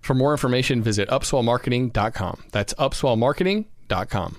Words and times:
For 0.00 0.14
more 0.14 0.32
information, 0.32 0.82
visit 0.82 1.08
upswellmarketing.com. 1.08 2.44
That's 2.52 2.74
upswellmarketing.com. 2.74 4.36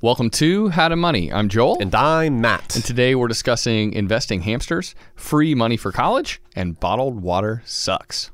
Welcome 0.00 0.28
to 0.30 0.68
How 0.68 0.88
to 0.88 0.96
Money. 0.96 1.32
I'm 1.32 1.48
Joel. 1.48 1.78
And 1.80 1.94
I'm 1.94 2.40
Matt. 2.40 2.74
And 2.74 2.84
today 2.84 3.14
we're 3.14 3.28
discussing 3.28 3.92
investing 3.94 4.42
hamsters, 4.42 4.94
free 5.14 5.54
money 5.54 5.78
for 5.78 5.92
college, 5.92 6.42
and 6.54 6.78
bottled 6.78 7.22
water 7.22 7.62
sucks. 7.64 8.30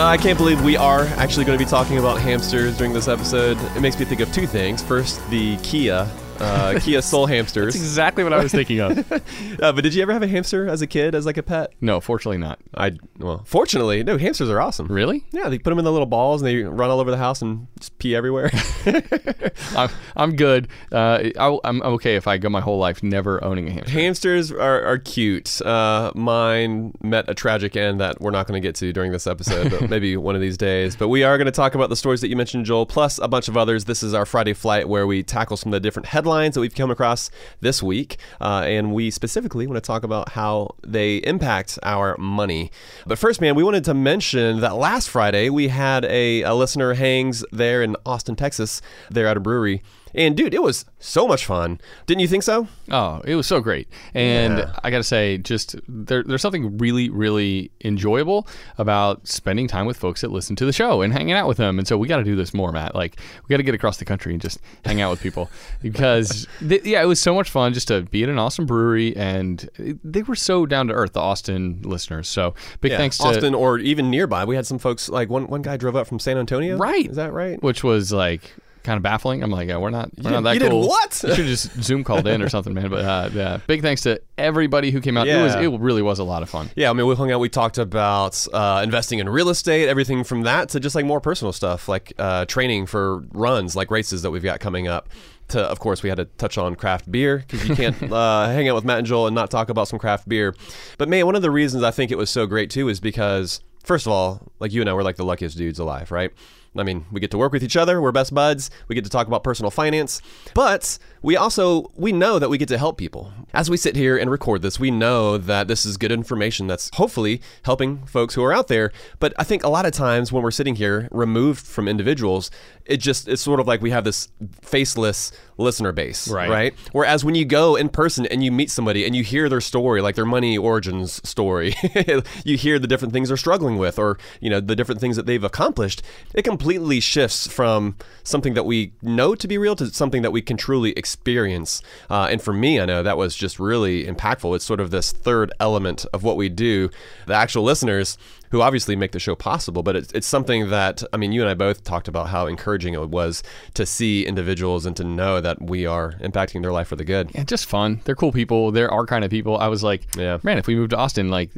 Uh, 0.00 0.06
I 0.06 0.16
can't 0.16 0.38
believe 0.38 0.64
we 0.64 0.78
are 0.78 1.02
actually 1.18 1.44
going 1.44 1.58
to 1.58 1.62
be 1.62 1.68
talking 1.68 1.98
about 1.98 2.22
hamsters 2.22 2.78
during 2.78 2.94
this 2.94 3.06
episode. 3.06 3.58
It 3.76 3.82
makes 3.82 3.98
me 3.98 4.06
think 4.06 4.22
of 4.22 4.32
two 4.32 4.46
things. 4.46 4.82
First, 4.82 5.20
the 5.28 5.58
Kia. 5.58 6.08
Uh, 6.40 6.78
Kia 6.80 7.02
Soul 7.02 7.26
hamsters. 7.26 7.74
That's 7.74 7.84
exactly 7.84 8.24
what 8.24 8.32
I 8.32 8.42
was 8.42 8.52
thinking 8.52 8.80
of. 8.80 9.12
uh, 9.12 9.72
but 9.72 9.82
did 9.82 9.94
you 9.94 10.02
ever 10.02 10.12
have 10.12 10.22
a 10.22 10.28
hamster 10.28 10.68
as 10.68 10.82
a 10.82 10.86
kid, 10.86 11.14
as 11.14 11.26
like 11.26 11.36
a 11.36 11.42
pet? 11.42 11.72
no, 11.80 12.00
fortunately 12.00 12.38
not. 12.38 12.58
I 12.74 12.98
well, 13.18 13.42
fortunately, 13.44 14.02
no. 14.02 14.16
Hamsters 14.16 14.48
are 14.48 14.60
awesome. 14.60 14.86
Really? 14.86 15.26
Yeah, 15.32 15.48
they 15.48 15.58
put 15.58 15.70
them 15.70 15.78
in 15.78 15.84
the 15.84 15.92
little 15.92 16.06
balls 16.06 16.40
and 16.40 16.48
they 16.48 16.62
run 16.62 16.90
all 16.90 17.00
over 17.00 17.10
the 17.10 17.16
house 17.16 17.42
and 17.42 17.66
just 17.78 17.98
pee 17.98 18.14
everywhere. 18.14 18.50
I'm, 19.76 19.90
I'm 20.16 20.36
good. 20.36 20.68
Uh, 20.90 21.30
I, 21.38 21.58
I'm 21.64 21.82
okay 21.82 22.16
if 22.16 22.26
I 22.26 22.38
go 22.38 22.48
my 22.48 22.60
whole 22.60 22.78
life 22.78 23.02
never 23.02 23.42
owning 23.44 23.68
a 23.68 23.72
hamster. 23.72 23.92
Hamsters 23.92 24.52
are, 24.52 24.82
are 24.84 24.98
cute. 24.98 25.60
Uh, 25.62 26.12
mine 26.14 26.94
met 27.02 27.28
a 27.28 27.34
tragic 27.34 27.76
end 27.76 28.00
that 28.00 28.20
we're 28.20 28.30
not 28.30 28.46
going 28.46 28.60
to 28.60 28.66
get 28.66 28.74
to 28.76 28.92
during 28.92 29.12
this 29.12 29.26
episode, 29.26 29.70
but 29.70 29.90
maybe 29.90 30.16
one 30.16 30.34
of 30.34 30.40
these 30.40 30.56
days. 30.56 30.96
But 30.96 31.08
we 31.08 31.22
are 31.22 31.36
going 31.36 31.46
to 31.46 31.52
talk 31.52 31.74
about 31.74 31.90
the 31.90 31.96
stories 31.96 32.20
that 32.22 32.28
you 32.28 32.36
mentioned, 32.36 32.64
Joel, 32.64 32.86
plus 32.86 33.18
a 33.18 33.28
bunch 33.28 33.48
of 33.48 33.56
others. 33.56 33.84
This 33.84 34.02
is 34.02 34.14
our 34.14 34.24
Friday 34.24 34.54
flight 34.54 34.88
where 34.88 35.06
we 35.06 35.22
tackle 35.22 35.56
some 35.56 35.70
of 35.70 35.72
the 35.72 35.80
different 35.80 36.06
headlines 36.06 36.29
that 36.30 36.60
we've 36.60 36.74
come 36.74 36.90
across 36.90 37.30
this 37.60 37.82
week, 37.82 38.16
uh, 38.40 38.62
and 38.64 38.94
we 38.94 39.10
specifically 39.10 39.66
want 39.66 39.76
to 39.76 39.86
talk 39.86 40.04
about 40.04 40.30
how 40.30 40.76
they 40.86 41.16
impact 41.16 41.78
our 41.82 42.16
money. 42.18 42.70
But 43.04 43.18
first, 43.18 43.40
man, 43.40 43.56
we 43.56 43.64
wanted 43.64 43.84
to 43.86 43.94
mention 43.94 44.60
that 44.60 44.76
last 44.76 45.10
Friday 45.10 45.50
we 45.50 45.68
had 45.68 46.04
a, 46.04 46.42
a 46.42 46.54
listener 46.54 46.94
hangs 46.94 47.44
there 47.50 47.82
in 47.82 47.96
Austin, 48.06 48.36
Texas. 48.36 48.80
They're 49.10 49.26
at 49.26 49.36
a 49.36 49.40
brewery. 49.40 49.82
And 50.14 50.36
dude, 50.36 50.54
it 50.54 50.62
was 50.62 50.84
so 50.98 51.26
much 51.28 51.44
fun. 51.46 51.80
Didn't 52.06 52.20
you 52.20 52.28
think 52.28 52.42
so? 52.42 52.66
Oh, 52.90 53.20
it 53.24 53.34
was 53.36 53.46
so 53.46 53.60
great. 53.60 53.88
And 54.14 54.58
Yeah. 54.58 54.72
I 54.82 54.90
got 54.90 54.98
to 54.98 55.04
say, 55.04 55.38
just 55.38 55.76
there, 55.88 56.22
there's 56.22 56.42
something 56.42 56.78
really, 56.78 57.08
really 57.10 57.70
enjoyable 57.84 58.46
about 58.78 59.26
spending 59.28 59.68
time 59.68 59.86
with 59.86 59.96
folks 59.96 60.20
that 60.22 60.30
listen 60.30 60.56
to 60.56 60.66
the 60.66 60.72
show 60.72 61.02
and 61.02 61.12
hanging 61.12 61.32
out 61.34 61.46
with 61.48 61.56
them. 61.58 61.78
And 61.78 61.86
so 61.86 61.96
we 61.96 62.08
got 62.08 62.16
to 62.18 62.24
do 62.24 62.34
this 62.36 62.52
more, 62.52 62.72
Matt. 62.72 62.94
Like, 62.94 63.18
we 63.46 63.52
got 63.52 63.58
to 63.58 63.62
get 63.62 63.74
across 63.74 63.98
the 63.98 64.04
country 64.04 64.32
and 64.32 64.40
just 64.42 64.58
hang 64.84 65.00
out 65.00 65.10
with 65.10 65.20
people 65.22 65.50
because, 65.82 66.46
th- 66.60 66.84
yeah, 66.84 67.02
it 67.02 67.06
was 67.06 67.20
so 67.20 67.34
much 67.34 67.50
fun 67.50 67.72
just 67.72 67.88
to 67.88 68.02
be 68.02 68.22
at 68.22 68.28
an 68.28 68.38
awesome 68.38 68.66
brewery. 68.66 69.16
And 69.16 69.68
they 70.04 70.22
were 70.22 70.34
so 70.36 70.66
down 70.66 70.88
to 70.88 70.94
earth, 70.94 71.12
the 71.12 71.20
Austin 71.20 71.80
listeners. 71.82 72.28
So 72.28 72.54
big 72.80 72.92
Yeah, 72.92 72.98
thanks 72.98 73.18
to. 73.18 73.24
Austin 73.24 73.54
or 73.54 73.78
even 73.78 74.10
nearby. 74.10 74.44
We 74.44 74.56
had 74.56 74.66
some 74.66 74.78
folks 74.78 75.08
like 75.08 75.28
one 75.28 75.46
one 75.46 75.62
guy 75.62 75.76
drove 75.76 75.96
up 75.96 76.06
from 76.06 76.18
San 76.18 76.36
Antonio. 76.38 76.76
Right. 76.76 77.08
Is 77.08 77.16
that 77.16 77.32
right? 77.32 77.62
which 77.62 77.82
was 77.84 78.12
like 78.12 78.42
kind 78.82 78.96
of 78.96 79.02
baffling. 79.02 79.42
I'm 79.42 79.50
like, 79.50 79.68
yeah, 79.68 79.76
we're 79.76 79.90
not, 79.90 80.10
we're 80.16 80.30
You- 80.30 80.34
not 80.36 80.44
that 80.44 80.54
you 80.54 80.60
did 80.60 80.72
what? 80.72 81.22
You 81.26 81.34
should 81.34 81.46
just 81.46 81.72
Zoom 81.82 82.02
called 82.04 82.26
in 82.26 82.40
or 82.42 82.48
something, 82.48 82.72
man. 82.74 82.88
But 82.90 83.04
uh, 83.04 83.30
yeah, 83.32 83.58
big 83.66 83.82
thanks 83.82 84.02
to 84.02 84.20
everybody 84.38 84.90
who 84.90 85.00
came 85.00 85.16
out. 85.16 85.28
It 85.28 85.40
was, 85.42 85.54
Yeah. 85.54 85.62
it 85.62 85.80
really 85.80 86.02
was 86.02 86.18
a 86.18 86.24
lot 86.24 86.42
of 86.42 86.50
fun. 86.50 86.70
Yeah, 86.76 86.90
I 86.90 86.92
mean, 86.92 87.06
we 87.06 87.14
hung 87.14 87.30
out. 87.30 87.40
We 87.40 87.48
talked 87.48 87.78
about 87.78 88.46
uh, 88.52 88.80
investing 88.84 89.18
in 89.18 89.28
real 89.28 89.48
estate, 89.50 89.88
everything 89.88 90.24
from 90.24 90.42
that 90.42 90.70
to 90.70 90.80
just 90.80 90.94
like 90.94 91.04
more 91.04 91.20
personal 91.20 91.52
stuff, 91.52 91.88
like 91.88 92.12
uh, 92.18 92.44
training 92.46 92.86
for 92.86 93.18
runs, 93.32 93.76
like 93.76 93.90
races 93.90 94.22
that 94.22 94.30
we've 94.30 94.42
got 94.42 94.60
coming 94.60 94.88
up. 94.88 95.08
To, 95.48 95.60
of 95.60 95.80
course, 95.80 96.02
we 96.04 96.08
had 96.08 96.16
to 96.18 96.26
touch 96.26 96.58
on 96.58 96.76
craft 96.76 97.10
beer 97.10 97.38
because 97.38 97.68
you 97.68 97.74
can't 97.74 98.00
uh, 98.12 98.46
hang 98.46 98.68
out 98.68 98.76
with 98.76 98.84
Matt 98.84 98.98
and 98.98 99.06
Joel 99.06 99.26
and 99.26 99.34
not 99.34 99.50
talk 99.50 99.68
about 99.68 99.88
some 99.88 99.98
craft 99.98 100.28
beer. 100.28 100.54
But 100.96 101.08
man, 101.08 101.26
one 101.26 101.34
of 101.34 101.42
the 101.42 101.50
reasons 101.50 101.82
I 101.82 101.90
think 101.90 102.12
it 102.12 102.16
was 102.18 102.30
so 102.30 102.46
great 102.46 102.70
too 102.70 102.88
is 102.88 103.00
because, 103.00 103.60
first 103.82 104.06
of 104.06 104.12
all, 104.12 104.52
like 104.60 104.72
you 104.72 104.80
and 104.80 104.88
I, 104.88 104.94
we're 104.94 105.02
like 105.02 105.16
the 105.16 105.24
luckiest 105.24 105.58
dudes 105.58 105.80
alive, 105.80 106.12
right? 106.12 106.30
I 106.76 106.84
mean, 106.84 107.04
we 107.10 107.18
get 107.20 107.32
to 107.32 107.38
work 107.38 107.52
with 107.52 107.64
each 107.64 107.76
other. 107.76 108.00
We're 108.00 108.12
best 108.12 108.32
buds. 108.32 108.70
We 108.86 108.94
get 108.94 109.02
to 109.04 109.10
talk 109.10 109.26
about 109.26 109.42
personal 109.42 109.70
finance. 109.72 110.22
But 110.54 110.98
we 111.20 111.36
also 111.36 111.90
we 111.96 112.12
know 112.12 112.38
that 112.38 112.48
we 112.48 112.58
get 112.58 112.68
to 112.68 112.78
help 112.78 112.96
people. 112.96 113.32
As 113.52 113.68
we 113.68 113.76
sit 113.76 113.96
here 113.96 114.16
and 114.16 114.30
record 114.30 114.62
this, 114.62 114.78
we 114.78 114.92
know 114.92 115.36
that 115.36 115.66
this 115.66 115.84
is 115.84 115.96
good 115.96 116.12
information 116.12 116.68
that's 116.68 116.88
hopefully 116.94 117.40
helping 117.64 118.06
folks 118.06 118.34
who 118.34 118.44
are 118.44 118.52
out 118.52 118.68
there. 118.68 118.92
But 119.18 119.34
I 119.36 119.42
think 119.44 119.64
a 119.64 119.68
lot 119.68 119.84
of 119.84 119.92
times 119.92 120.30
when 120.32 120.44
we're 120.44 120.52
sitting 120.52 120.76
here 120.76 121.08
removed 121.10 121.66
from 121.66 121.88
individuals, 121.88 122.52
it 122.86 122.98
just 122.98 123.26
it's 123.26 123.42
sort 123.42 123.58
of 123.58 123.66
like 123.66 123.82
we 123.82 123.90
have 123.90 124.04
this 124.04 124.28
faceless 124.62 125.32
listener 125.58 125.92
base, 125.92 126.28
Right. 126.28 126.48
right? 126.48 126.74
Whereas 126.92 127.24
when 127.24 127.34
you 127.34 127.44
go 127.44 127.76
in 127.76 127.88
person 127.88 128.26
and 128.26 128.42
you 128.42 128.50
meet 128.52 128.70
somebody 128.70 129.04
and 129.04 129.14
you 129.14 129.22
hear 129.22 129.48
their 129.48 129.60
story, 129.60 130.00
like 130.00 130.14
their 130.14 130.24
money 130.24 130.56
origins 130.56 131.20
story, 131.28 131.74
you 132.44 132.56
hear 132.56 132.78
the 132.78 132.86
different 132.86 133.12
things 133.12 133.28
they're 133.28 133.36
struggling 133.36 133.76
with 133.76 133.98
or, 133.98 134.18
you 134.40 134.48
know, 134.48 134.60
the 134.60 134.74
different 134.76 135.00
things 135.00 135.16
that 135.16 135.26
they've 135.26 135.44
accomplished, 135.44 136.02
it 136.34 136.42
completely 136.60 137.00
shifts 137.00 137.46
from 137.46 137.96
something 138.22 138.52
that 138.52 138.64
we 138.64 138.92
know 139.00 139.34
to 139.34 139.48
be 139.48 139.56
real 139.56 139.74
to 139.74 139.86
something 139.86 140.20
that 140.20 140.30
we 140.30 140.42
can 140.42 140.58
truly 140.58 140.90
experience. 140.92 141.80
Uh, 142.10 142.28
and 142.30 142.42
for 142.42 142.52
me, 142.52 142.78
I 142.78 142.84
know 142.84 143.02
that 143.02 143.16
was 143.16 143.34
just 143.34 143.58
really 143.58 144.04
impactful. 144.04 144.54
It's 144.54 144.64
sort 144.66 144.78
of 144.78 144.90
this 144.90 145.10
third 145.10 145.50
element 145.58 146.04
of 146.12 146.22
what 146.22 146.36
we 146.36 146.50
do. 146.50 146.90
The 147.26 147.32
actual 147.32 147.62
listeners 147.62 148.18
who 148.50 148.60
obviously 148.60 148.94
make 148.94 149.12
the 149.12 149.18
show 149.18 149.34
possible, 149.34 149.82
but 149.82 149.96
it's, 149.96 150.12
it's 150.12 150.26
something 150.26 150.68
that, 150.68 151.02
I 151.14 151.16
mean, 151.16 151.32
you 151.32 151.40
and 151.40 151.48
I 151.48 151.54
both 151.54 151.82
talked 151.82 152.08
about 152.08 152.28
how 152.28 152.46
encouraging 152.46 152.92
it 152.92 153.08
was 153.08 153.42
to 153.72 153.86
see 153.86 154.26
individuals 154.26 154.84
and 154.84 154.94
to 154.98 155.04
know 155.04 155.40
that 155.40 155.62
we 155.62 155.86
are 155.86 156.12
impacting 156.20 156.60
their 156.60 156.72
life 156.72 156.88
for 156.88 156.96
the 156.96 157.04
good. 157.04 157.30
and 157.34 157.48
just 157.48 157.64
fun. 157.64 158.02
They're 158.04 158.14
cool 158.14 158.32
people. 158.32 158.70
They're 158.70 158.90
our 158.90 159.06
kind 159.06 159.24
of 159.24 159.30
people. 159.30 159.56
I 159.56 159.68
was 159.68 159.82
like, 159.82 160.14
Yeah. 160.14 160.38
man, 160.42 160.58
if 160.58 160.66
we 160.66 160.74
moved 160.74 160.90
to 160.90 160.98
Austin, 160.98 161.30
like 161.30 161.48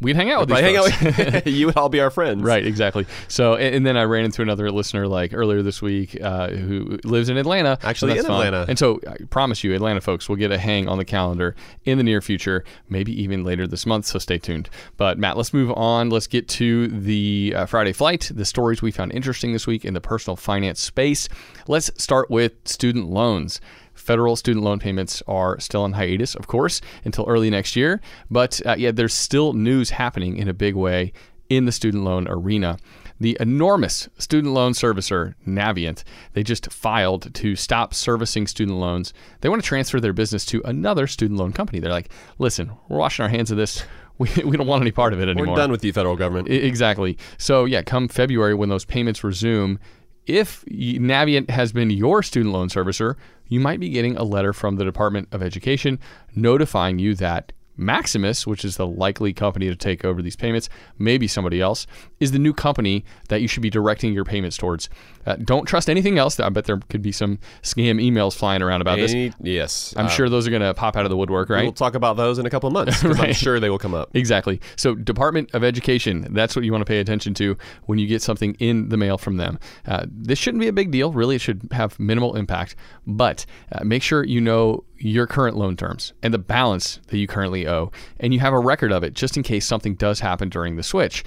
we'd 0.00 0.16
hang 0.16 0.30
out 0.30 0.48
with 0.48 0.58
hang 0.58 0.76
out 0.76 0.84
with 0.84 1.46
you 1.46 1.66
would 1.66 1.76
all 1.76 1.88
be 1.88 2.00
our 2.00 2.10
friends. 2.10 2.42
Right, 2.42 2.66
exactly. 2.66 3.06
So, 3.28 3.54
and, 3.54 3.76
and 3.76 3.86
then 3.86 3.96
I 3.96 4.04
ran 4.04 4.24
into 4.24 4.42
another 4.42 4.70
listener 4.70 5.06
like 5.06 5.34
earlier 5.34 5.62
this 5.62 5.82
week 5.82 6.20
uh, 6.20 6.48
who 6.48 6.98
lives 7.04 7.28
in 7.28 7.36
Atlanta. 7.36 7.78
Actually 7.82 8.14
that's 8.14 8.24
in 8.24 8.26
fun. 8.26 8.46
Atlanta. 8.46 8.66
And 8.68 8.78
so, 8.78 9.00
I 9.08 9.16
promise 9.30 9.62
you, 9.64 9.74
Atlanta 9.74 10.00
folks 10.00 10.28
will 10.28 10.36
get 10.36 10.50
a 10.50 10.58
hang 10.58 10.88
on 10.88 10.98
the 10.98 11.04
calendar 11.04 11.54
in 11.84 11.98
the 11.98 12.04
near 12.04 12.20
future, 12.20 12.64
maybe 12.88 13.12
even 13.20 13.44
later 13.44 13.66
this 13.66 13.86
month. 13.86 14.06
So 14.06 14.18
stay 14.18 14.38
tuned. 14.38 14.68
But 14.96 15.18
Matt, 15.18 15.36
let's 15.36 15.52
move 15.52 15.72
on. 15.72 16.10
Let's 16.10 16.26
get 16.26 16.48
to 16.48 16.88
the 16.88 17.54
uh, 17.56 17.66
Friday 17.66 17.92
flight. 17.92 18.30
The 18.34 18.44
stories 18.44 18.82
we 18.82 18.90
found 18.90 19.12
interesting 19.12 19.52
this 19.52 19.66
week 19.66 19.84
in 19.84 19.94
the 19.94 20.00
personal 20.00 20.36
finance 20.36 20.80
space. 20.80 21.28
Let's 21.68 21.90
start 22.02 22.30
with 22.30 22.52
student 22.64 23.08
loans. 23.10 23.60
Federal 24.06 24.36
student 24.36 24.64
loan 24.64 24.78
payments 24.78 25.20
are 25.26 25.58
still 25.58 25.82
on 25.82 25.92
hiatus, 25.94 26.36
of 26.36 26.46
course, 26.46 26.80
until 27.04 27.24
early 27.28 27.50
next 27.50 27.74
year. 27.74 28.00
But 28.30 28.60
uh, 28.64 28.76
yeah, 28.78 28.92
there's 28.92 29.14
still 29.14 29.52
news 29.52 29.90
happening 29.90 30.36
in 30.36 30.46
a 30.48 30.54
big 30.54 30.74
way 30.76 31.12
in 31.48 31.64
the 31.64 31.72
student 31.72 32.04
loan 32.04 32.28
arena. 32.28 32.78
The 33.18 33.36
enormous 33.40 34.08
student 34.18 34.52
loan 34.54 34.72
servicer, 34.74 35.34
Navient, 35.46 36.04
they 36.34 36.42
just 36.44 36.70
filed 36.72 37.34
to 37.34 37.56
stop 37.56 37.94
servicing 37.94 38.46
student 38.46 38.78
loans. 38.78 39.12
They 39.40 39.48
want 39.48 39.62
to 39.62 39.66
transfer 39.66 39.98
their 40.00 40.12
business 40.12 40.44
to 40.46 40.62
another 40.64 41.06
student 41.06 41.40
loan 41.40 41.52
company. 41.52 41.80
They're 41.80 41.90
like, 41.90 42.10
listen, 42.38 42.70
we're 42.88 42.98
washing 42.98 43.22
our 43.24 43.28
hands 43.30 43.50
of 43.50 43.56
this. 43.56 43.82
We, 44.18 44.30
we 44.46 44.56
don't 44.56 44.66
want 44.66 44.80
any 44.80 44.92
part 44.92 45.12
of 45.12 45.20
it 45.20 45.28
anymore. 45.28 45.48
We're 45.52 45.60
done 45.60 45.70
with 45.70 45.82
the 45.82 45.92
federal 45.92 46.16
government. 46.16 46.48
I- 46.48 46.54
Exactly. 46.54 47.18
So 47.36 47.66
yeah, 47.66 47.82
come 47.82 48.08
February 48.08 48.54
when 48.54 48.70
those 48.70 48.86
payments 48.86 49.22
resume, 49.22 49.78
if 50.26 50.64
Navient 50.66 51.50
has 51.50 51.72
been 51.72 51.90
your 51.90 52.22
student 52.22 52.52
loan 52.52 52.68
servicer, 52.68 53.16
you 53.48 53.60
might 53.60 53.80
be 53.80 53.88
getting 53.88 54.16
a 54.16 54.24
letter 54.24 54.52
from 54.52 54.76
the 54.76 54.84
Department 54.84 55.28
of 55.32 55.42
Education 55.42 55.98
notifying 56.34 56.98
you 56.98 57.14
that 57.14 57.52
Maximus, 57.76 58.46
which 58.46 58.64
is 58.64 58.76
the 58.76 58.86
likely 58.86 59.32
company 59.32 59.68
to 59.68 59.76
take 59.76 60.04
over 60.04 60.22
these 60.22 60.36
payments, 60.36 60.68
maybe 60.98 61.28
somebody 61.28 61.60
else, 61.60 61.86
is 62.20 62.32
the 62.32 62.38
new 62.38 62.52
company 62.52 63.04
that 63.28 63.40
you 63.42 63.48
should 63.48 63.62
be 63.62 63.70
directing 63.70 64.12
your 64.12 64.24
payments 64.24 64.56
towards. 64.56 64.88
Uh, 65.26 65.36
don't 65.36 65.66
trust 65.66 65.90
anything 65.90 66.18
else. 66.18 66.38
I 66.40 66.48
bet 66.48 66.64
there 66.64 66.78
could 66.88 67.02
be 67.02 67.12
some 67.12 67.38
scam 67.62 68.00
emails 68.02 68.34
flying 68.34 68.62
around 68.62 68.80
about 68.80 68.96
this. 68.98 69.34
Yes. 69.42 69.92
I'm 69.96 70.06
Uh, 70.06 70.08
sure 70.08 70.28
those 70.28 70.46
are 70.46 70.50
going 70.50 70.62
to 70.62 70.72
pop 70.74 70.96
out 70.96 71.04
of 71.04 71.10
the 71.10 71.16
woodwork, 71.16 71.50
right? 71.50 71.64
We'll 71.64 71.72
talk 71.72 71.94
about 71.94 72.16
those 72.16 72.38
in 72.38 72.46
a 72.46 72.50
couple 72.50 72.68
of 72.68 72.72
months. 72.72 73.02
'cause 73.02 73.18
I'm 73.20 73.32
sure 73.32 73.60
they 73.60 73.68
will 73.70 73.78
come 73.78 73.94
up. 73.94 74.10
Exactly. 74.14 74.60
So, 74.76 74.94
Department 74.94 75.50
of 75.52 75.64
Education, 75.64 76.28
that's 76.30 76.54
what 76.56 76.64
you 76.64 76.72
want 76.72 76.82
to 76.82 76.86
pay 76.88 77.00
attention 77.00 77.34
to 77.34 77.56
when 77.86 77.98
you 77.98 78.06
get 78.06 78.22
something 78.22 78.56
in 78.60 78.88
the 78.88 78.96
mail 78.96 79.18
from 79.18 79.36
them. 79.36 79.58
Uh, 79.86 80.06
this 80.08 80.38
shouldn't 80.38 80.60
be 80.60 80.68
a 80.68 80.72
big 80.72 80.90
deal. 80.90 81.12
Really, 81.12 81.36
it 81.36 81.40
should 81.40 81.68
have 81.72 81.98
minimal 82.00 82.36
impact. 82.36 82.76
But 83.06 83.44
uh, 83.72 83.84
make 83.84 84.02
sure 84.02 84.24
you 84.24 84.40
know 84.40 84.84
your 84.98 85.26
current 85.26 85.56
loan 85.58 85.76
terms 85.76 86.14
and 86.22 86.32
the 86.32 86.38
balance 86.38 87.00
that 87.08 87.18
you 87.18 87.26
currently 87.26 87.66
owe, 87.68 87.90
and 88.18 88.32
you 88.32 88.40
have 88.40 88.54
a 88.54 88.58
record 88.58 88.90
of 88.92 89.02
it 89.04 89.12
just 89.12 89.36
in 89.36 89.42
case 89.42 89.66
something 89.66 89.94
does 89.94 90.20
happen 90.20 90.48
during 90.48 90.76
the 90.76 90.82
switch. 90.82 91.22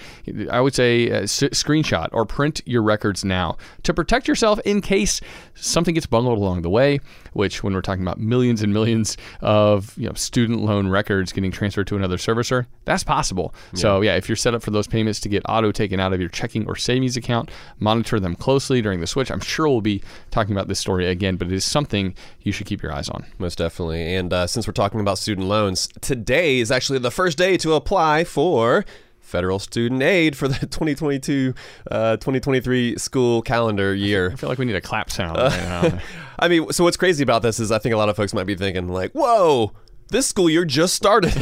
I 0.50 0.60
would 0.60 0.74
say 0.80 1.12
uh, 1.12 1.24
s- 1.24 1.42
screenshot 1.64 2.08
or 2.14 2.26
print 2.26 2.62
your 2.66 2.82
records 2.82 3.26
now 3.26 3.58
to 3.84 3.94
protect 3.94 4.28
yourself 4.28 4.60
in 4.66 4.80
case 4.82 5.20
something 5.56 5.94
gets 5.94 6.06
bungled 6.06 6.38
along 6.38 6.62
the 6.62 6.70
way. 6.70 7.00
Which, 7.34 7.64
when 7.64 7.74
we're 7.74 7.82
talking 7.82 8.02
about 8.02 8.18
millions 8.18 8.64
and 8.64 8.74
millions 8.74 9.16
of 9.42 9.96
you 9.98 10.08
know, 10.08 10.14
student 10.14 10.62
loan 10.62 10.88
records 10.88 11.32
getting 11.32 11.52
transferred 11.52 11.86
to 11.88 11.96
another 11.96 12.18
servicer, 12.18 12.66
that's 12.86 13.04
possible. 13.04 13.54
So 13.76 14.02
yeah, 14.02 14.16
if 14.16 14.28
you're 14.28 14.36
set 14.36 14.56
up 14.56 14.64
for 14.64 14.72
those 14.72 14.88
payments 14.88 15.20
to 15.22 15.30
get 15.30 15.44
auto 15.48 15.72
taken 15.72 16.00
out 16.00 16.12
of 16.12 16.20
your 16.20 16.30
checking 16.30 16.66
or 16.68 16.76
savings 16.76 17.18
account, 17.18 17.52
monitor 17.80 18.20
them 18.20 18.36
closely 18.36 18.82
during 18.82 19.00
the 19.00 19.08
switch. 19.08 19.30
I'm 19.30 19.42
sure 19.42 19.68
we'll 19.68 19.82
be 19.82 20.02
talking 20.32 20.54
about 20.56 20.68
this 20.68 20.80
story 20.80 21.08
again, 21.08 21.36
but 21.36 21.48
it 21.48 21.54
is 21.54 21.66
something 21.66 22.16
you 22.42 22.52
should 22.52 22.66
keep 22.66 22.82
your 22.82 22.94
eyes 22.94 23.10
on. 23.10 23.26
Most 23.38 23.58
definitely. 23.60 24.16
And 24.16 24.34
uh, 24.34 24.48
since 24.48 24.66
we're 24.66 24.74
talking 24.74 25.00
about 25.00 25.20
student 25.20 25.48
loans, 25.48 25.88
today 26.02 26.60
is 26.60 26.72
actually 26.72 27.00
the 27.00 27.12
first 27.12 27.38
day 27.38 27.58
to 27.58 27.74
apply 27.74 28.24
for 28.24 28.86
federal 29.30 29.60
student 29.60 30.02
aid 30.02 30.36
for 30.36 30.48
the 30.48 30.60
2022 30.60 31.54
uh, 31.92 32.18
2023 32.18 32.98
school 32.98 33.42
calendar 33.42 33.94
year. 33.94 34.32
I 34.32 34.36
feel 34.36 34.50
like 34.50 34.58
we 34.58 34.66
need 34.66 34.76
a 34.76 34.82
clap 34.82 35.10
sound 35.10 35.38
right 35.38 35.52
now. 35.52 36.00
I 36.40 36.48
mean, 36.48 36.72
so 36.72 36.84
what's 36.84 36.98
crazy 36.98 37.24
about 37.24 37.42
this 37.42 37.60
is 37.60 37.72
I 37.72 37.80
think 37.80 37.94
a 37.94 37.98
lot 37.98 38.10
of 38.10 38.16
folks 38.16 38.34
might 38.34 38.46
be 38.46 38.56
thinking, 38.56 38.88
like, 38.88 39.12
whoa, 39.12 39.72
this 40.10 40.28
school 40.28 40.50
year 40.50 40.66
just 40.66 40.94
started. 40.94 41.34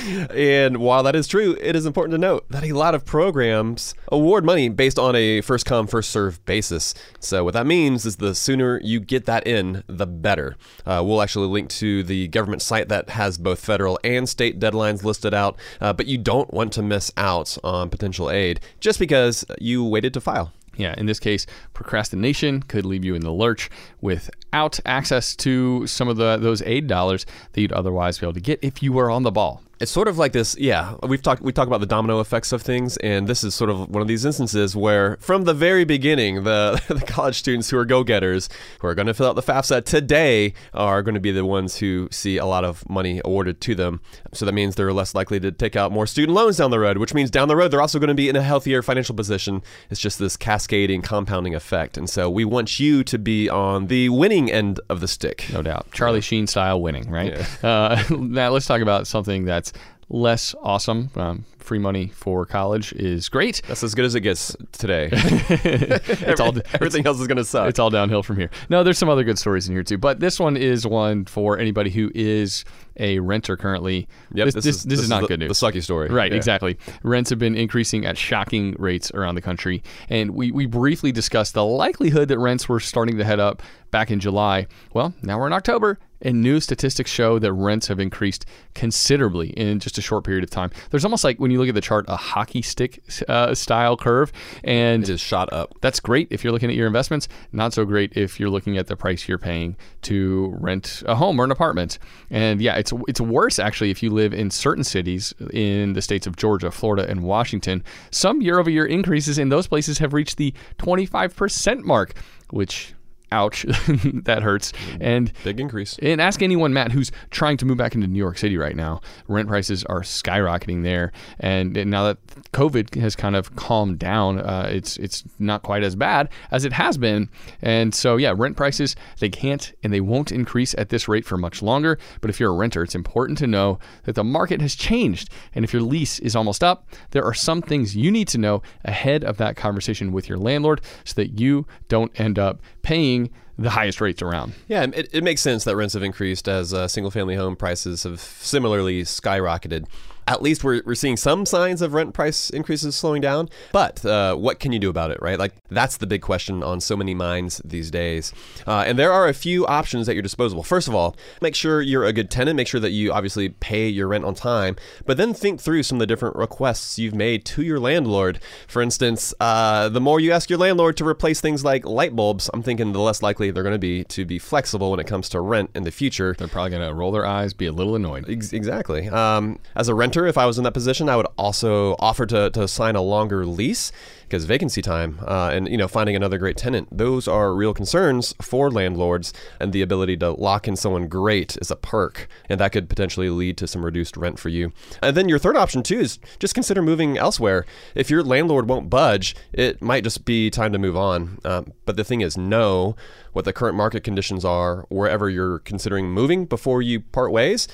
and 0.30 0.78
while 0.78 1.02
that 1.02 1.16
is 1.16 1.26
true, 1.26 1.56
it 1.60 1.74
is 1.74 1.86
important 1.86 2.12
to 2.12 2.18
note 2.18 2.44
that 2.50 2.64
a 2.64 2.72
lot 2.72 2.94
of 2.94 3.04
programs 3.04 3.94
award 4.08 4.44
money 4.44 4.68
based 4.68 4.98
on 4.98 5.16
a 5.16 5.40
first 5.40 5.66
come, 5.66 5.86
first 5.86 6.10
serve 6.10 6.44
basis. 6.44 6.94
So, 7.18 7.44
what 7.44 7.54
that 7.54 7.66
means 7.66 8.04
is 8.06 8.16
the 8.16 8.34
sooner 8.34 8.80
you 8.82 9.00
get 9.00 9.26
that 9.26 9.46
in, 9.46 9.84
the 9.86 10.06
better. 10.06 10.56
Uh, 10.84 11.02
we'll 11.04 11.22
actually 11.22 11.48
link 11.48 11.70
to 11.70 12.02
the 12.02 12.28
government 12.28 12.62
site 12.62 12.88
that 12.88 13.10
has 13.10 13.38
both 13.38 13.64
federal 13.64 13.98
and 14.04 14.28
state 14.28 14.58
deadlines 14.58 15.04
listed 15.04 15.34
out, 15.34 15.58
uh, 15.80 15.92
but 15.92 16.06
you 16.06 16.18
don't 16.18 16.52
want 16.52 16.72
to 16.74 16.82
miss 16.82 17.12
out 17.16 17.56
on 17.62 17.90
potential 17.90 18.30
aid 18.30 18.60
just 18.80 18.98
because 18.98 19.44
you 19.60 19.84
waited 19.84 20.14
to 20.14 20.20
file. 20.20 20.52
Yeah, 20.76 20.94
in 20.96 21.06
this 21.06 21.20
case, 21.20 21.46
procrastination 21.74 22.62
could 22.62 22.86
leave 22.86 23.04
you 23.04 23.14
in 23.14 23.22
the 23.22 23.32
lurch 23.32 23.70
without 24.00 24.78
access 24.86 25.34
to 25.36 25.86
some 25.86 26.08
of 26.08 26.16
the 26.16 26.36
those 26.36 26.62
aid 26.62 26.86
dollars 26.86 27.26
that 27.52 27.60
you'd 27.60 27.72
otherwise 27.72 28.18
be 28.18 28.26
able 28.26 28.34
to 28.34 28.40
get 28.40 28.58
if 28.62 28.82
you 28.82 28.92
were 28.92 29.10
on 29.10 29.22
the 29.22 29.30
ball. 29.30 29.62
It's 29.80 29.90
sort 29.90 30.08
of 30.08 30.18
like 30.18 30.32
this, 30.32 30.58
yeah. 30.58 30.94
We've 31.02 31.22
talked 31.22 31.40
we 31.40 31.52
talk 31.52 31.66
about 31.66 31.80
the 31.80 31.86
domino 31.86 32.20
effects 32.20 32.52
of 32.52 32.60
things, 32.60 32.98
and 32.98 33.26
this 33.26 33.42
is 33.42 33.54
sort 33.54 33.70
of 33.70 33.88
one 33.88 34.02
of 34.02 34.08
these 34.08 34.26
instances 34.26 34.76
where, 34.76 35.16
from 35.20 35.44
the 35.44 35.54
very 35.54 35.84
beginning, 35.84 36.44
the 36.44 36.82
the 36.88 37.00
college 37.06 37.38
students 37.38 37.70
who 37.70 37.78
are 37.78 37.86
go 37.86 38.04
getters, 38.04 38.50
who 38.80 38.88
are 38.88 38.94
going 38.94 39.06
to 39.06 39.14
fill 39.14 39.28
out 39.28 39.36
the 39.36 39.42
FAFSA 39.42 39.86
today, 39.86 40.52
are 40.74 41.02
going 41.02 41.14
to 41.14 41.20
be 41.20 41.32
the 41.32 41.46
ones 41.46 41.78
who 41.78 42.08
see 42.10 42.36
a 42.36 42.44
lot 42.44 42.62
of 42.62 42.86
money 42.90 43.22
awarded 43.24 43.62
to 43.62 43.74
them. 43.74 44.02
So 44.34 44.44
that 44.44 44.52
means 44.52 44.74
they're 44.74 44.92
less 44.92 45.14
likely 45.14 45.40
to 45.40 45.50
take 45.50 45.76
out 45.76 45.92
more 45.92 46.06
student 46.06 46.34
loans 46.34 46.58
down 46.58 46.70
the 46.70 46.78
road, 46.78 46.98
which 46.98 47.14
means 47.14 47.30
down 47.30 47.48
the 47.48 47.56
road 47.56 47.70
they're 47.70 47.80
also 47.80 47.98
going 47.98 48.08
to 48.08 48.14
be 48.14 48.28
in 48.28 48.36
a 48.36 48.42
healthier 48.42 48.82
financial 48.82 49.14
position. 49.14 49.62
It's 49.88 49.98
just 49.98 50.18
this 50.18 50.36
cascading, 50.36 51.00
compounding 51.00 51.54
effect, 51.54 51.96
and 51.96 52.10
so 52.10 52.28
we 52.28 52.44
want 52.44 52.78
you 52.80 53.02
to 53.04 53.18
be 53.18 53.48
on 53.48 53.86
the 53.86 54.10
winning 54.10 54.50
end 54.50 54.78
of 54.90 55.00
the 55.00 55.08
stick. 55.08 55.46
no 55.50 55.62
doubt. 55.62 55.86
Charlie 55.92 56.20
Sheen 56.20 56.46
style 56.46 56.82
winning, 56.82 57.10
right? 57.10 57.64
Uh, 57.64 58.02
now 58.10 58.50
let's 58.50 58.66
talk 58.66 58.82
about 58.82 59.06
something 59.06 59.46
that's 59.46 59.69
less 60.10 60.54
awesome. 60.62 61.08
Um, 61.16 61.44
free 61.58 61.78
money 61.78 62.08
for 62.08 62.44
college 62.44 62.92
is 62.94 63.28
great. 63.28 63.62
That's 63.68 63.82
as 63.84 63.94
good 63.94 64.04
as 64.04 64.14
it 64.14 64.20
gets 64.22 64.56
today. 64.72 65.08
It's 65.62 66.40
all 66.40 66.54
Everything 66.74 67.06
else 67.06 67.20
is 67.20 67.26
going 67.26 67.36
to 67.38 67.44
suck. 67.44 67.68
it's 67.68 67.78
all 67.78 67.90
downhill 67.90 68.22
from 68.22 68.36
here. 68.36 68.50
No, 68.68 68.82
there's 68.82 68.98
some 68.98 69.08
other 69.08 69.24
good 69.24 69.38
stories 69.38 69.68
in 69.68 69.74
here 69.74 69.82
too, 69.84 69.98
but 69.98 70.20
this 70.20 70.38
one 70.40 70.56
is 70.56 70.86
one 70.86 71.24
for 71.24 71.58
anybody 71.58 71.90
who 71.90 72.10
is 72.14 72.64
a 72.96 73.18
renter 73.18 73.56
currently. 73.56 74.08
Yep, 74.32 74.46
this, 74.46 74.64
this, 74.64 74.82
this 74.84 75.00
is 75.00 75.08
not 75.08 75.22
the, 75.22 75.28
good 75.28 75.40
news. 75.40 75.60
The 75.60 75.66
sucky 75.66 75.82
story. 75.82 76.08
Right, 76.08 76.32
Yeah. 76.32 76.36
exactly. 76.36 76.78
Rents 77.02 77.30
have 77.30 77.38
been 77.38 77.54
increasing 77.56 78.06
at 78.06 78.16
shocking 78.16 78.74
rates 78.78 79.10
around 79.12 79.34
the 79.34 79.42
country. 79.42 79.82
And 80.08 80.30
we, 80.32 80.50
we 80.50 80.66
briefly 80.66 81.12
discussed 81.12 81.54
the 81.54 81.64
likelihood 81.64 82.28
that 82.28 82.38
rents 82.38 82.68
were 82.68 82.80
starting 82.80 83.18
to 83.18 83.24
head 83.24 83.40
up 83.40 83.62
back 83.90 84.10
in 84.10 84.20
July. 84.20 84.66
Well, 84.94 85.12
now 85.22 85.38
we're 85.38 85.48
in 85.48 85.52
October, 85.52 85.98
and 86.22 86.40
new 86.42 86.60
statistics 86.60 87.10
show 87.10 87.38
that 87.40 87.52
rents 87.52 87.88
have 87.88 87.98
increased 87.98 88.46
considerably 88.74 89.50
in 89.50 89.78
just 89.80 89.98
a 89.98 90.02
short 90.02 90.24
period 90.24 90.42
of 90.44 90.50
time. 90.50 90.70
There's 90.90 91.04
almost 91.04 91.22
like 91.24 91.38
when 91.38 91.50
when 91.50 91.54
you 91.54 91.58
look 91.58 91.68
at 91.68 91.74
the 91.74 91.80
chart, 91.80 92.04
a 92.06 92.14
hockey 92.16 92.62
stick 92.62 93.02
uh, 93.28 93.52
style 93.56 93.96
curve. 93.96 94.30
And 94.62 95.02
It 95.02 95.08
is 95.08 95.20
shot 95.20 95.52
up. 95.52 95.74
that's 95.80 95.98
great 95.98 96.28
if 96.30 96.44
you're 96.44 96.52
looking 96.52 96.70
at 96.70 96.76
your 96.76 96.86
investments. 96.86 97.26
Not 97.50 97.72
so 97.72 97.84
great 97.84 98.12
if 98.16 98.38
you're 98.38 98.50
looking 98.50 98.78
at 98.78 98.86
the 98.86 98.94
price 98.94 99.26
you're 99.26 99.36
paying 99.36 99.76
to 100.02 100.54
rent 100.60 101.02
a 101.06 101.16
home 101.16 101.40
or 101.40 101.44
an 101.44 101.50
apartment. 101.50 101.98
And 102.30 102.62
yeah, 102.62 102.76
it's 102.80 102.92
it's 103.06 103.20
worse 103.20 103.58
actually 103.58 103.90
if 103.90 104.02
you 104.02 104.10
live 104.10 104.34
in 104.34 104.50
certain 104.50 104.84
cities 104.84 105.34
in 105.52 105.92
the 105.92 106.02
states 106.02 106.26
of 106.26 106.36
Georgia, 106.36 106.70
Florida, 106.70 107.08
and 107.08 107.22
Washington. 107.22 107.84
Some 108.10 108.42
year-over-year 108.42 108.86
increases 108.86 109.38
in 109.38 109.50
those 109.50 109.66
places 109.66 109.98
have 109.98 110.12
reached 110.12 110.36
the 110.36 110.52
25% 110.78 111.84
mark, 111.84 112.14
which 112.50 112.94
ouch, 113.32 113.62
that 114.24 114.42
hurts. 114.42 114.72
And 115.00 115.32
Big 115.44 115.60
increase. 115.60 115.98
and 116.00 116.20
ask 116.20 116.42
anyone, 116.42 116.72
Matt, 116.72 116.92
who's 116.92 117.12
trying 117.30 117.56
to 117.58 117.66
move 117.66 117.78
back 117.78 117.94
into 117.94 118.06
New 118.06 118.18
York 118.18 118.38
City 118.38 118.56
right 118.56 118.76
now. 118.76 119.00
Rent 119.28 119.48
prices 119.48 119.84
are 119.84 120.00
skyrocketing 120.02 120.82
there, 120.82 121.12
and, 121.38 121.76
and 121.76 121.90
now 121.90 122.04
that 122.04 122.18
COVID 122.52 123.00
has 123.00 123.16
kind 123.16 123.36
of 123.36 123.56
calmed 123.56 123.98
down, 123.98 124.40
uh, 124.40 124.68
it's 124.70 124.96
it's 124.98 125.24
not 125.38 125.62
quite 125.62 125.82
as 125.82 125.96
bad 125.96 126.28
as 126.50 126.64
it 126.64 126.72
has 126.72 126.98
been. 126.98 127.28
And 127.62 127.94
so, 127.94 128.16
yeah, 128.16 128.34
rent 128.36 128.56
prices 128.56 128.96
they 129.18 129.28
can't 129.28 129.72
and 129.82 129.92
they 129.92 130.00
won't 130.00 130.32
increase 130.32 130.74
at 130.78 130.88
this 130.88 131.08
rate 131.08 131.24
for 131.24 131.36
much 131.36 131.62
longer. 131.62 131.98
But 132.20 132.30
if 132.30 132.40
you're 132.40 132.52
a 132.52 132.56
renter, 132.56 132.82
it's 132.82 132.94
important 132.94 133.38
to 133.38 133.46
know 133.46 133.78
that 134.04 134.14
the 134.14 134.24
market 134.24 134.60
has 134.60 134.74
changed, 134.74 135.30
and 135.54 135.64
if 135.64 135.72
your 135.72 135.82
lease 135.82 136.18
is 136.20 136.34
almost 136.36 136.64
up, 136.64 136.88
there 137.10 137.24
are 137.24 137.34
some 137.34 137.62
things 137.62 137.96
you 137.96 138.10
need 138.10 138.28
to 138.28 138.38
know 138.38 138.62
ahead 138.84 139.24
of 139.24 139.36
that 139.38 139.56
conversation 139.56 140.12
with 140.12 140.28
your 140.28 140.38
landlord, 140.38 140.80
so 141.04 141.14
that 141.14 141.38
you 141.38 141.66
don't 141.88 142.18
end 142.18 142.38
up 142.38 142.60
paying 142.82 143.19
the 143.60 143.70
highest 143.70 144.00
rates 144.00 144.22
around. 144.22 144.54
Yeah, 144.68 144.86
it, 144.94 145.10
it 145.12 145.22
makes 145.22 145.40
sense 145.40 145.64
that 145.64 145.76
rents 145.76 145.94
have 145.94 146.02
increased 146.02 146.48
as 146.48 146.72
uh, 146.72 146.88
single 146.88 147.10
family 147.10 147.34
home 147.36 147.56
prices 147.56 148.04
have 148.04 148.20
similarly 148.20 149.02
skyrocketed. 149.02 149.86
At 150.26 150.42
least 150.42 150.62
we're, 150.62 150.82
we're 150.84 150.94
seeing 150.94 151.16
some 151.16 151.46
signs 151.46 151.82
of 151.82 151.94
rent 151.94 152.14
price 152.14 152.50
increases 152.50 152.96
slowing 152.96 153.20
down. 153.20 153.48
But 153.72 154.04
uh, 154.04 154.36
what 154.36 154.60
can 154.60 154.72
you 154.72 154.78
do 154.78 154.88
about 154.88 155.10
it, 155.10 155.18
right? 155.20 155.38
Like, 155.38 155.54
that's 155.68 155.96
the 155.96 156.06
big 156.06 156.22
question 156.22 156.62
on 156.62 156.80
so 156.80 156.96
many 156.96 157.14
minds 157.14 157.60
these 157.64 157.90
days. 157.90 158.32
Uh, 158.66 158.84
and 158.86 158.98
there 158.98 159.12
are 159.12 159.28
a 159.28 159.34
few 159.34 159.66
options 159.66 160.08
at 160.08 160.14
your 160.14 160.22
disposal. 160.22 160.62
First 160.62 160.88
of 160.88 160.94
all, 160.94 161.16
make 161.40 161.54
sure 161.54 161.80
you're 161.82 162.04
a 162.04 162.12
good 162.12 162.30
tenant. 162.30 162.56
Make 162.56 162.68
sure 162.68 162.80
that 162.80 162.90
you 162.90 163.12
obviously 163.12 163.48
pay 163.48 163.88
your 163.88 164.08
rent 164.08 164.24
on 164.24 164.34
time. 164.34 164.76
But 165.06 165.16
then 165.16 165.34
think 165.34 165.60
through 165.60 165.82
some 165.82 165.96
of 165.96 166.00
the 166.00 166.06
different 166.06 166.36
requests 166.36 166.98
you've 166.98 167.14
made 167.14 167.44
to 167.46 167.62
your 167.62 167.80
landlord. 167.80 168.40
For 168.68 168.82
instance, 168.82 169.34
uh, 169.40 169.88
the 169.88 170.00
more 170.00 170.20
you 170.20 170.32
ask 170.32 170.48
your 170.50 170.58
landlord 170.58 170.96
to 170.98 171.06
replace 171.06 171.40
things 171.40 171.64
like 171.64 171.84
light 171.84 172.14
bulbs, 172.14 172.50
I'm 172.52 172.62
thinking 172.62 172.92
the 172.92 173.00
less 173.00 173.22
likely 173.22 173.50
they're 173.50 173.62
going 173.62 173.74
to 173.74 173.78
be 173.78 174.04
to 174.04 174.24
be 174.24 174.38
flexible 174.38 174.90
when 174.90 175.00
it 175.00 175.06
comes 175.06 175.28
to 175.30 175.40
rent 175.40 175.70
in 175.74 175.84
the 175.84 175.90
future. 175.90 176.34
They're 176.38 176.48
probably 176.48 176.70
going 176.70 176.88
to 176.88 176.94
roll 176.94 177.12
their 177.12 177.26
eyes, 177.26 177.52
be 177.52 177.66
a 177.66 177.72
little 177.72 177.96
annoyed. 177.96 178.28
Ex- 178.28 178.52
exactly. 178.52 179.08
Um, 179.08 179.58
as 179.74 179.88
a 179.88 179.94
renter, 179.94 180.19
if 180.26 180.38
I 180.38 180.46
was 180.46 180.58
in 180.58 180.64
that 180.64 180.72
position, 180.72 181.08
I 181.08 181.16
would 181.16 181.26
also 181.36 181.96
offer 181.98 182.26
to, 182.26 182.50
to 182.50 182.68
sign 182.68 182.96
a 182.96 183.02
longer 183.02 183.46
lease 183.46 183.92
because 184.30 184.44
vacancy 184.44 184.80
time 184.80 185.18
uh, 185.26 185.50
and 185.52 185.68
you 185.68 185.76
know 185.76 185.88
finding 185.88 186.14
another 186.14 186.38
great 186.38 186.56
tenant. 186.56 186.88
Those 186.96 187.26
are 187.26 187.52
real 187.52 187.74
concerns 187.74 188.32
for 188.40 188.70
landlords 188.70 189.32
and 189.58 189.72
the 189.72 189.82
ability 189.82 190.16
to 190.18 190.30
lock 190.30 190.68
in 190.68 190.76
someone 190.76 191.08
great 191.08 191.56
is 191.60 191.70
a 191.70 191.76
perk 191.76 192.28
and 192.48 192.60
that 192.60 192.70
could 192.70 192.88
potentially 192.88 193.28
lead 193.28 193.58
to 193.58 193.66
some 193.66 193.84
reduced 193.84 194.16
rent 194.16 194.38
for 194.38 194.48
you. 194.48 194.72
And 195.02 195.16
then 195.16 195.28
your 195.28 195.40
third 195.40 195.56
option 195.56 195.82
too 195.82 195.98
is 195.98 196.20
just 196.38 196.54
consider 196.54 196.80
moving 196.80 197.18
elsewhere. 197.18 197.66
If 197.96 198.08
your 198.08 198.22
landlord 198.22 198.68
won't 198.68 198.88
budge 198.88 199.34
it 199.52 199.82
might 199.82 200.04
just 200.04 200.24
be 200.24 200.48
time 200.48 200.72
to 200.72 200.78
move 200.78 200.96
on. 200.96 201.40
Um, 201.44 201.72
but 201.84 201.96
the 201.96 202.04
thing 202.04 202.20
is 202.20 202.38
know 202.38 202.94
what 203.32 203.44
the 203.44 203.52
current 203.52 203.76
market 203.76 204.04
conditions 204.04 204.44
are 204.44 204.86
wherever 204.88 205.28
you're 205.28 205.58
considering 205.60 206.08
moving 206.10 206.46
before 206.46 206.82
you 206.82 207.00
part 207.00 207.32
ways 207.32 207.66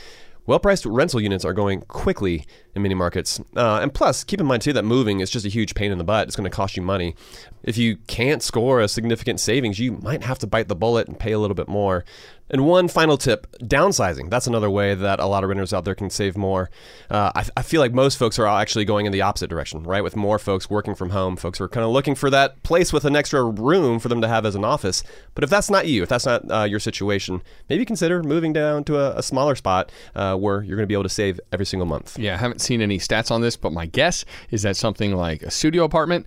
well 0.47 0.59
priced 0.59 0.87
rental 0.87 1.21
units 1.21 1.45
are 1.45 1.53
going 1.53 1.83
quickly 1.83 2.47
in 2.75 2.83
many 2.83 2.95
markets. 2.95 3.41
Uh, 3.57 3.81
and 3.83 3.93
plus, 3.93 4.25
keep 4.25 4.41
in 4.41 4.47
mind 4.47 4.63
too 4.63 4.73
that 4.73 4.85
moving 4.85 5.21
is 5.21 5.31
just 5.31 5.47
a 5.47 5.49
huge 5.49 5.75
pain 5.75 5.93
in 5.93 5.99
the 5.99 6.05
butt. 6.05 6.27
It's 6.29 6.37
going 6.37 6.49
to 6.49 6.55
cost 6.55 6.77
you 6.77 6.83
money. 6.83 7.15
If 7.63 7.77
you 7.77 7.97
can't 8.07 8.43
score 8.43 8.81
a 8.81 8.89
significant 8.89 9.41
savings, 9.41 9.79
you 9.79 9.93
might 9.93 10.23
have 10.23 10.39
to 10.41 10.47
bite 10.47 10.69
the 10.69 10.77
bullet 10.77 11.09
and 11.09 11.19
pay 11.19 11.33
a 11.33 11.39
little 11.39 11.55
bit 11.55 11.69
more. 11.69 12.05
And 12.49 12.65
one 12.65 12.89
final 12.89 13.17
tip 13.17 13.47
downsizing. 13.61 14.31
That's 14.31 14.47
another 14.47 14.71
way 14.71 14.95
that 14.95 15.19
a 15.19 15.27
lot 15.27 15.43
of 15.43 15.49
renters 15.49 15.73
out 15.73 15.85
there 15.85 15.95
can 15.95 16.11
save 16.11 16.37
more. 16.37 16.71
Uh, 17.11 17.33
I, 17.35 17.45
I 17.57 17.63
feel 17.63 17.81
like 17.81 17.93
most 17.93 18.19
folks 18.19 18.39
are 18.39 18.47
actually 18.47 18.85
going 18.85 19.07
in 19.07 19.13
the 19.13 19.23
opposite 19.23 19.51
direction, 19.51 19.83
right? 19.83 20.03
With 20.03 20.17
more 20.17 20.39
folks 20.39 20.71
working 20.71 20.95
from 20.95 21.11
home, 21.11 21.37
folks 21.37 21.61
are 21.61 21.69
kind 21.69 21.85
of 21.85 21.91
looking 21.91 22.15
for 22.15 22.31
that 22.31 22.63
place 22.63 22.93
with 22.93 23.05
an 23.05 23.17
extra 23.17 23.43
room 23.43 23.99
for 23.99 24.09
them 24.09 24.21
to 24.21 24.29
have 24.29 24.47
as 24.47 24.55
an 24.55 24.65
office. 24.65 25.03
But 25.35 25.43
if 25.45 25.51
that's 25.51 25.71
not 25.71 25.89
you, 25.89 26.03
if 26.03 26.09
that's 26.09 26.27
not 26.27 26.51
uh, 26.51 26.65
your 26.65 26.81
situation, 26.81 27.43
maybe 27.69 27.85
consider 27.85 28.23
moving 28.23 28.53
down 28.53 28.85
to 28.85 28.99
a, 28.99 29.19
a 29.19 29.23
smaller 29.23 29.57
spot 29.57 29.91
uh, 30.15 30.37
where 30.37 30.63
you're 30.63 30.77
going 30.77 30.85
to 30.85 30.89
be 30.89 30.95
able 30.95 31.03
to 31.03 31.09
save 31.09 31.41
every 31.53 31.67
single 31.67 31.87
month. 31.87 32.19
Yeah, 32.19 32.35
I 32.35 32.39
haven't 32.39 32.61
seen 32.61 32.81
any 32.81 32.99
stats 32.99 33.31
on 33.31 33.41
this, 33.41 33.57
but 33.57 33.73
my 33.73 33.87
guess 33.87 34.25
is 34.51 34.63
that 34.63 34.77
something 34.77 35.17
like 35.17 35.43
a 35.43 35.51
studio 35.51 35.85
apartment. 35.85 36.27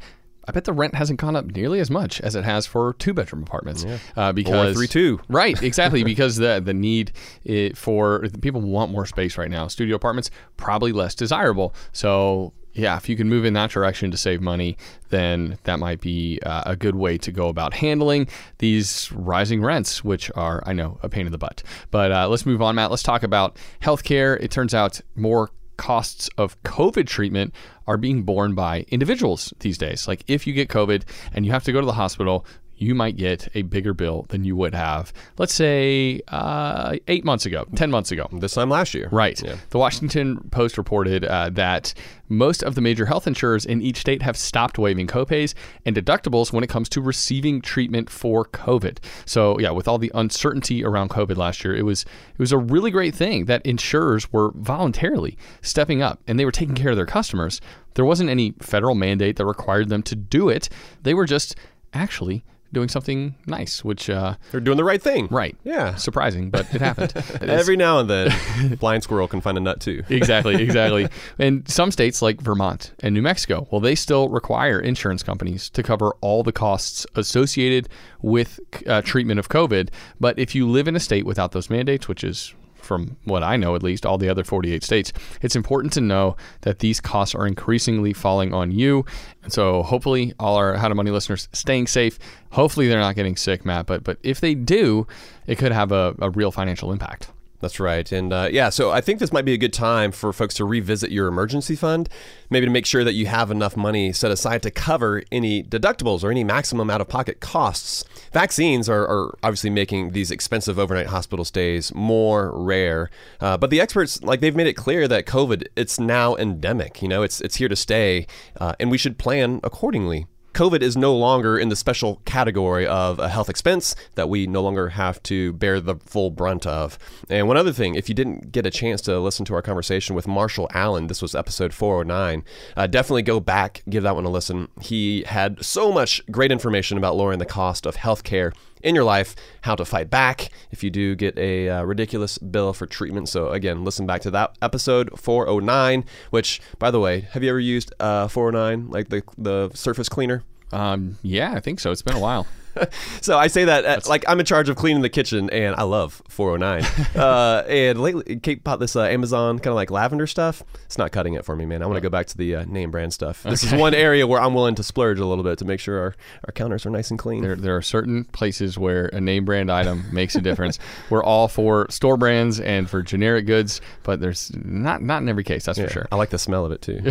I 0.50 0.51
bet 0.51 0.63
the 0.63 0.74
rent 0.74 0.96
hasn't 0.96 1.20
gone 1.20 1.36
up 1.36 1.46
nearly 1.46 1.79
as 1.79 1.91
much 1.91 2.20
as 2.22 2.34
it 2.36 2.44
has 2.44 2.65
for 2.65 2.94
two 2.94 3.13
bedroom 3.13 3.44
apartments. 3.44 3.86
Uh, 4.18 4.32
because 4.32 4.75
three 4.75 4.88
two. 4.88 5.22
Right, 5.29 5.62
exactly. 5.63 6.03
because 6.03 6.38
the 6.38 6.60
the 6.60 6.74
need 6.74 7.12
it 7.44 7.77
for 7.77 8.25
people 8.41 8.60
want 8.62 8.91
more 8.91 9.06
space 9.06 9.38
right 9.38 9.51
now. 9.51 9.68
Studio 9.68 9.96
apartments 9.96 10.32
probably 10.58 10.91
less 10.91 11.13
desirable. 11.13 11.75
So 11.91 12.53
yeah, 12.74 12.98
if 12.98 13.08
you 13.08 13.15
can 13.15 13.29
move 13.29 13.46
in 13.46 13.53
that 13.53 13.70
direction 13.70 14.10
to 14.10 14.18
save 14.18 14.41
money, 14.41 14.75
then 15.10 15.60
that 15.65 15.79
might 15.79 16.01
be 16.01 16.39
uh, 16.44 16.63
a 16.65 16.75
good 16.75 16.96
way 16.96 17.18
to 17.20 17.32
go 17.32 17.48
about 17.48 17.75
handling 17.75 18.27
these 18.58 19.12
rising 19.12 19.62
rents, 19.62 20.03
which 20.03 20.32
are, 20.36 20.63
I 20.65 20.74
know, 20.74 20.98
a 21.03 21.10
pain 21.10 21.25
in 21.25 21.32
the 21.32 21.38
butt. 21.38 21.62
But 21.91 22.12
uh, 22.12 22.27
let's 22.27 22.46
move 22.46 22.62
on, 22.62 22.75
Matt. 22.75 22.89
Let's 22.89 23.03
talk 23.03 23.22
about 23.22 23.58
healthcare. 23.82 24.41
It 24.41 24.50
turns 24.50 24.74
out 24.74 25.01
more 25.15 25.50
costs 25.79 26.29
of 26.38 26.62
COVID 26.63 27.07
treatment 27.07 27.53
are 27.88 27.95
being 27.95 28.24
borne 28.24 28.53
by 28.53 28.86
individuals 28.89 29.53
these 29.62 29.77
days. 29.77 30.09
Like 30.09 30.25
if 30.27 30.45
you 30.45 30.51
get 30.51 30.67
COVID 30.67 31.03
and 31.33 31.45
you 31.45 31.53
have 31.53 31.63
to 31.63 31.71
go 31.71 31.79
to 31.79 31.86
the 31.86 31.93
hospital, 31.93 32.45
you 32.79 32.95
might 32.95 33.17
get 33.17 33.48
a 33.55 33.62
bigger 33.63 33.93
bill 33.93 34.25
than 34.29 34.43
you 34.43 34.55
would 34.55 34.74
have, 34.74 35.12
let's 35.38 35.53
say, 35.53 36.21
uh, 36.29 36.95
eight 37.07 37.25
months 37.25 37.45
ago, 37.45 37.65
10 37.75 37.91
months 37.91 38.12
ago. 38.12 38.27
This 38.31 38.53
time 38.53 38.69
last 38.69 38.93
year. 38.93 39.09
Right. 39.12 39.41
The 39.69 39.77
Washington 39.77 40.38
Post 40.50 40.77
reported 40.77 41.25
uh, 41.25 41.50
that 41.51 41.93
most 42.29 42.63
of 42.63 42.75
the 42.75 42.81
major 42.81 43.05
health 43.05 43.27
insurers 43.27 43.65
in 43.65 43.81
each 43.81 43.98
state 43.98 44.21
have 44.21 44.38
stopped 44.38 44.77
waiving 44.77 45.07
copays 45.07 45.53
and 45.86 45.95
deductibles 45.95 46.53
when 46.53 46.63
it 46.63 46.69
comes 46.69 46.88
to 46.89 47.01
receiving 47.01 47.62
treatment 47.62 48.09
for 48.09 48.45
COVID. 48.45 49.00
So, 49.25 49.59
yeah, 49.59 49.71
with 49.71 49.88
all 49.88 49.98
the 49.98 50.12
uncertainty 50.15 50.86
around 50.86 51.09
COVID 51.09 51.38
last 51.38 51.63
year, 51.63 51.75
it 51.75 51.83
was 51.83 52.03
it 52.03 52.39
was 52.39 52.51
a 52.51 52.57
really 52.57 52.91
great 52.91 53.13
thing 53.15 53.45
that 53.45 53.65
insurers 53.65 54.31
were 54.31 54.51
voluntarily 54.55 55.38
stepping 55.62 56.01
up 56.01 56.21
and 56.27 56.39
they 56.39 56.45
were 56.45 56.51
taking 56.51 56.75
care 56.75 56.91
of 56.91 56.95
their 56.95 57.05
customers. 57.05 57.59
There 57.95 58.05
wasn't 58.05 58.29
any 58.29 58.53
federal 58.62 58.95
mandate 58.95 59.36
that 59.36 59.45
required 59.45 59.89
them 59.89 60.03
to 60.03 60.15
do 60.15 60.48
it. 60.48 60.69
They 61.03 61.13
were 61.13 61.25
just 61.25 61.55
actually 61.93 62.45
doing 62.72 62.88
something 62.90 63.36
nice, 63.48 63.84
which 63.84 64.10
uh, 64.10 64.36
They're 64.52 64.60
doing 64.62 64.78
the 64.78 64.84
right 64.84 65.02
thing. 65.02 65.28
right, 65.32 65.56
Yeah. 65.64 65.96
surprising, 65.96 66.50
but 66.50 66.74
it 66.74 66.82
happened. 66.82 67.14
It 67.42 67.50
Every 67.50 67.76
now 67.78 68.00
and 68.00 68.10
then, 68.10 68.76
blind 68.76 69.04
squirrel 69.04 69.28
can 69.28 69.42
find 69.42 69.58
a 69.58 69.62
nut 69.62 69.80
too. 69.80 70.04
exactly, 70.10 70.62
exactly. 70.62 71.08
And 71.40 71.68
some 71.68 71.92
states 71.92 72.22
like 72.22 72.42
Vermont 72.42 72.92
and 73.00 73.14
New 73.16 73.22
Mexico, 73.22 73.68
well, 73.72 73.82
they 73.82 73.96
still 73.96 74.30
require 74.30 74.80
insurance 74.80 75.24
companies 75.24 75.70
to 75.72 75.82
cover 75.84 76.12
all 76.22 76.44
the 76.44 76.52
costs 76.52 77.06
associated 77.16 77.90
with 78.22 78.60
uh, 78.88 79.02
treatment 79.02 79.40
of 79.40 79.50
COVID. 79.50 79.90
But 80.20 80.38
if 80.38 80.54
you 80.54 80.68
live 80.70 80.88
in 80.88 80.96
a 80.96 81.00
state 81.00 81.26
without 81.26 81.52
those 81.54 81.70
mandates, 81.70 82.08
which 82.08 82.24
is 82.24 82.54
from 82.81 83.17
what 83.25 83.43
I 83.43 83.57
know, 83.57 83.75
at 83.75 83.83
least 83.83 84.05
all 84.05 84.17
the 84.17 84.29
other 84.29 84.43
48 84.43 84.83
states, 84.83 85.13
it's 85.41 85.55
important 85.55 85.93
to 85.93 86.01
know 86.01 86.36
that 86.62 86.79
these 86.79 87.00
costs 87.00 87.36
are 87.36 87.45
increasingly 87.45 88.13
falling 88.13 88.53
on 88.53 88.71
you. 88.71 89.05
And 89.43 89.53
so 89.53 89.83
hopefully 89.83 90.33
all 90.39 90.55
our 90.55 90.75
How 90.75 90.88
to 90.88 90.95
Money 90.95 91.12
listeners 91.12 91.48
staying 91.53 91.88
safe. 91.88 92.19
Hopefully 92.51 92.88
they're 92.88 93.00
not 93.00 93.15
getting 93.15 93.36
sick, 93.36 93.65
Matt. 93.65 93.86
But 93.86 94.03
but 94.03 94.17
if 94.24 94.41
they 94.41 94.55
do, 94.55 95.07
it 95.48 95.57
could 95.57 95.71
have 95.71 95.91
a, 95.91 96.15
a 96.19 96.29
real 96.29 96.51
financial 96.51 96.91
impact. 96.91 97.31
That's 97.62 97.80
right. 97.80 98.10
And 98.10 98.32
uh, 98.32 98.48
yeah, 98.51 98.70
so 98.70 98.92
I 98.92 99.01
think 99.01 99.20
this 99.20 99.34
might 99.34 99.44
be 99.44 99.54
a 99.54 99.58
good 99.58 99.74
time 99.74 100.13
for 100.13 100.32
folks 100.32 100.56
to 100.56 100.66
revisit 100.66 101.12
your 101.12 101.28
emergency 101.28 101.75
fund, 101.75 102.08
maybe 102.50 102.66
to 102.66 102.72
make 102.72 102.86
sure 102.86 103.04
that 103.04 103.13
you 103.13 103.25
have 103.25 103.51
enough 103.51 103.75
money 103.75 104.13
set 104.13 104.32
aside 104.32 104.63
to 104.63 104.72
cover 104.72 105.24
any 105.30 105.62
deductibles 105.62 106.24
or 106.24 106.32
any 106.32 106.46
maximum 106.46 106.89
out 106.89 107.01
of 107.01 107.10
pocket 107.10 107.42
costs. 107.42 108.06
Vaccines 108.32 108.88
are, 108.88 109.06
are 109.06 109.38
obviously 109.44 109.70
making 109.70 110.12
these 110.12 110.32
expensive 110.32 110.80
overnight 110.80 111.08
hospital 111.08 111.44
stays 111.44 111.94
more 111.94 112.51
rare. 112.58 113.10
Uh, 113.42 113.58
but 113.58 113.70
the 113.70 113.82
experts, 113.82 114.24
like, 114.24 114.39
they've 114.39 114.56
made 114.56 114.68
it 114.68 114.74
clear 114.74 115.06
that 115.10 115.25
COVID, 115.25 115.68
it's 115.75 116.00
now 116.00 116.38
endemic. 116.38 117.01
You 117.01 117.10
know, 117.10 117.24
it's, 117.24 117.42
it's 117.42 117.58
here 117.58 117.68
to 117.68 117.75
stay, 117.75 118.25
uh, 118.58 118.74
and 118.80 118.89
we 118.89 118.98
should 118.98 119.18
plan 119.18 119.60
accordingly. 119.63 120.28
COVID 120.60 120.82
is 120.82 120.98
no 120.98 121.16
longer 121.16 121.58
in 121.58 121.70
the 121.70 121.75
special 121.78 122.22
category 122.25 122.86
of 122.86 123.18
a 123.18 123.30
health 123.30 123.50
expense 123.50 123.96
that 124.16 124.28
we 124.28 124.46
no 124.46 124.62
longer 124.62 124.89
have 124.89 125.24
to 125.24 125.54
bear 125.54 125.80
the 125.80 125.96
full 125.96 126.32
brunt 126.32 126.68
of. 126.68 127.00
And 127.30 127.48
one 127.48 127.56
other 127.56 127.72
thing, 127.72 127.96
if 127.96 128.10
you 128.10 128.13
didn't 128.13 128.51
get 128.51 128.66
a 128.66 128.70
chance 128.70 129.00
to 129.04 129.22
listen 129.22 129.46
to 129.46 129.54
our 129.54 129.62
conversation 129.62 130.18
with 130.18 130.28
Marshall 130.28 130.68
Allen, 130.74 131.08
this 131.08 131.22
was 131.22 131.34
episode 131.34 131.74
409, 131.74 132.44
uh, 132.75 132.88
definitely 132.88 133.22
go 133.22 133.39
back, 133.39 133.84
give 133.89 134.04
that 134.04 134.16
one 134.16 134.25
a 134.25 134.30
listen. 134.30 134.68
He 134.82 135.24
had 135.28 135.63
so 135.63 135.94
much 135.94 136.22
great 136.30 136.51
information 136.51 136.98
about 136.98 137.16
lowering 137.16 137.39
the 137.39 137.46
cost 137.46 137.86
of 137.86 137.96
healthcare 137.96 138.51
in 138.81 138.95
your 138.95 139.03
life, 139.03 139.36
how 139.62 139.75
to 139.75 139.86
fight 139.86 140.09
back 140.09 140.50
if 140.71 140.83
you 140.83 140.89
do 140.89 141.15
get 141.15 141.38
a 141.38 141.69
uh, 141.69 141.83
ridiculous 141.83 142.38
bill 142.38 142.74
for 142.74 142.86
treatment. 142.86 143.29
So, 143.29 143.50
again, 143.50 143.83
listen 143.83 144.05
back 144.05 144.21
to 144.21 144.31
that 144.31 144.57
episode 144.62 145.17
409, 145.19 146.05
which, 146.29 146.62
by 146.77 146.91
the 146.91 147.00
way, 147.00 147.21
have 147.31 147.43
you 147.43 147.50
ever 147.50 147.59
used 147.59 147.93
uh, 148.00 148.27
409, 148.27 148.89
like 148.89 149.09
the, 149.09 149.24
the 149.38 149.71
surface 149.74 150.09
cleaner? 150.09 150.43
Um, 150.71 151.17
yeah, 151.21 151.53
I 151.53 151.59
think 151.59 151.79
so. 151.79 151.91
It's 151.91 152.01
been 152.01 152.15
a 152.15 152.19
while. 152.19 152.48
so 153.22 153.38
I 153.38 153.48
say 153.48 153.66
that 153.66 153.86
uh, 153.86 154.00
like 154.08 154.24
I'm 154.28 154.40
in 154.40 154.46
charge 154.46 154.70
of 154.70 154.76
cleaning 154.76 155.02
the 155.02 155.10
kitchen, 155.10 155.50
and 155.50 155.76
I 155.76 155.84
love 155.84 156.22
409. 156.30 157.06
uh, 157.16 157.64
and 157.68 158.02
lately, 158.02 158.38
Kate 158.38 158.64
bought 158.64 158.80
this 158.80 158.96
uh, 158.96 159.04
Amazon 159.04 159.58
kind 159.60 159.68
of 159.68 159.76
like 159.76 159.92
lavender 159.92 160.28
stuff. 160.28 160.64
It's 160.86 160.98
not 160.98 161.12
cutting 161.12 161.34
it 161.34 161.46
for 161.46 161.56
me, 161.56 161.66
man. 161.66 161.82
I 161.82 161.86
want 161.86 161.98
to 161.98 162.02
go 162.02 162.10
back 162.10 162.28
to 162.28 162.38
the 162.38 162.56
uh, 162.58 162.66
name 162.66 162.92
brand 162.92 163.14
stuff. 163.14 163.44
This 163.44 163.64
is 163.64 163.74
one 163.74 163.94
area 163.94 164.28
where 164.28 164.40
I'm 164.42 164.54
willing 164.54 164.76
to 164.76 164.84
splurge 164.84 165.20
a 165.20 165.26
little 165.26 165.44
bit 165.44 165.58
to 165.60 165.66
make 165.66 165.80
sure 165.80 166.00
our, 166.00 166.16
our 166.46 166.52
counters 166.54 166.86
are 166.86 166.90
nice 166.90 167.10
and 167.10 167.20
clean. 167.20 167.42
There, 167.42 167.56
there 167.56 167.76
are 167.76 167.82
certain 167.82 168.26
places 168.26 168.78
where 168.78 169.08
a 169.08 169.22
name 169.22 169.46
brand 169.46 169.72
item 169.72 170.06
makes 170.12 170.36
a 170.36 170.42
difference. 170.42 170.80
We're 171.10 171.24
all 171.24 171.48
for 171.48 171.88
store 171.90 172.18
brands 172.18 172.60
and 172.60 172.90
for 172.90 173.02
generic 173.02 173.46
goods, 173.46 173.82
but 174.04 174.20
there's 174.20 174.52
not 174.56 175.02
not 175.02 175.22
in 175.22 175.30
every 175.30 175.44
case. 175.44 175.66
That's 175.66 175.80
for 175.80 175.90
sure. 175.90 176.08
I 176.12 176.16
like 176.16 176.30
the 176.30 176.40
smell 176.40 176.66
of 176.66 176.72
it 176.72 176.82
too. 176.82 177.02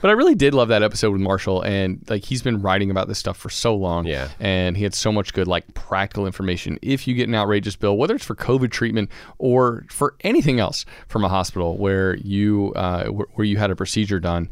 but 0.00 0.08
I 0.08 0.12
really 0.12 0.34
did 0.34 0.54
love 0.54 0.68
that 0.68 0.82
episode 0.82 1.12
with 1.12 1.20
Marshall, 1.20 1.62
and 1.62 2.04
like 2.08 2.24
he's 2.24 2.42
been 2.42 2.62
writing 2.62 2.90
about 2.90 3.08
this 3.08 3.18
stuff 3.18 3.36
for 3.36 3.50
so 3.50 3.74
long. 3.74 4.06
Yeah. 4.06 4.28
and 4.40 4.76
he 4.76 4.84
had 4.86 4.94
so 4.94 5.12
much 5.12 5.32
good 5.32 5.46
like 5.46 5.74
practical 5.74 6.26
information. 6.26 6.78
If 6.82 7.06
you 7.06 7.14
get 7.14 7.28
an 7.28 7.34
outrageous 7.34 7.76
bill, 7.76 7.96
whether 7.96 8.14
it's 8.14 8.24
for 8.24 8.34
COVID 8.34 8.70
treatment 8.70 9.10
or 9.38 9.84
for 9.90 10.14
anything 10.22 10.60
else 10.60 10.84
from 11.08 11.24
a 11.24 11.28
hospital 11.28 11.76
where 11.76 12.16
you 12.16 12.72
uh, 12.74 13.08
where 13.08 13.44
you 13.44 13.58
had 13.58 13.70
a 13.70 13.76
procedure 13.76 14.20
done, 14.20 14.48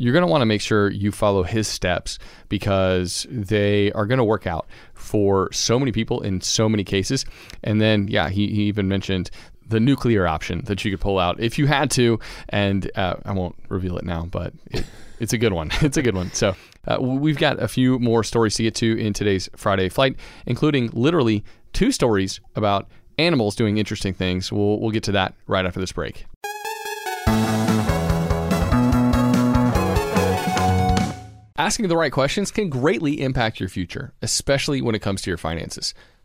you're 0.00 0.14
going 0.14 0.24
to 0.24 0.30
want 0.30 0.40
to 0.40 0.46
make 0.46 0.62
sure 0.62 0.90
you 0.90 1.12
follow 1.12 1.42
his 1.42 1.68
steps 1.68 2.18
because 2.48 3.26
they 3.30 3.92
are 3.92 4.06
going 4.06 4.18
to 4.18 4.24
work 4.24 4.46
out 4.46 4.66
for 4.94 5.52
so 5.52 5.78
many 5.78 5.92
people 5.92 6.22
in 6.22 6.40
so 6.40 6.70
many 6.70 6.84
cases. 6.84 7.26
And 7.62 7.82
then, 7.82 8.08
yeah, 8.08 8.30
he, 8.30 8.48
he 8.48 8.62
even 8.62 8.88
mentioned 8.88 9.30
the 9.66 9.78
nuclear 9.78 10.26
option 10.26 10.64
that 10.64 10.84
you 10.86 10.90
could 10.90 11.00
pull 11.00 11.18
out 11.18 11.38
if 11.38 11.58
you 11.58 11.66
had 11.66 11.90
to. 11.92 12.18
And 12.48 12.90
uh, 12.96 13.16
I 13.26 13.32
won't 13.32 13.56
reveal 13.68 13.98
it 13.98 14.04
now, 14.04 14.24
but 14.24 14.54
it, 14.70 14.86
it's 15.18 15.34
a 15.34 15.38
good 15.38 15.52
one. 15.52 15.70
It's 15.82 15.98
a 15.98 16.02
good 16.02 16.14
one. 16.14 16.32
So 16.32 16.56
uh, 16.86 16.98
we've 17.00 17.38
got 17.38 17.62
a 17.62 17.68
few 17.68 17.98
more 17.98 18.24
stories 18.24 18.54
to 18.56 18.62
get 18.62 18.74
to 18.76 18.98
in 18.98 19.12
today's 19.12 19.48
Friday 19.56 19.88
flight, 19.88 20.16
including 20.46 20.90
literally 20.92 21.44
two 21.72 21.92
stories 21.92 22.40
about 22.56 22.88
animals 23.18 23.54
doing 23.54 23.78
interesting 23.78 24.14
things. 24.14 24.50
We'll, 24.50 24.80
we'll 24.80 24.90
get 24.90 25.02
to 25.04 25.12
that 25.12 25.34
right 25.46 25.66
after 25.66 25.80
this 25.80 25.92
break. 25.92 26.26
Asking 31.58 31.88
the 31.88 31.96
right 31.96 32.10
questions 32.10 32.50
can 32.50 32.70
greatly 32.70 33.20
impact 33.20 33.60
your 33.60 33.68
future, 33.68 34.14
especially 34.22 34.80
when 34.80 34.94
it 34.94 35.00
comes 35.00 35.20
to 35.22 35.30
your 35.30 35.36
finances. 35.36 35.92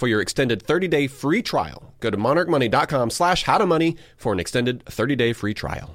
for 0.00 0.08
your 0.08 0.22
extended 0.22 0.62
30 0.62 0.88
day 0.88 1.06
free 1.06 1.42
trial. 1.42 1.92
Go 2.00 2.08
to 2.08 2.16
monarchmoney.com 2.16 3.10
slash 3.10 3.44
how 3.44 3.58
to 3.58 3.66
money 3.66 3.98
for 4.16 4.32
an 4.32 4.40
extended 4.40 4.82
30 4.86 5.14
day 5.14 5.32
free 5.34 5.52
trial. 5.52 5.94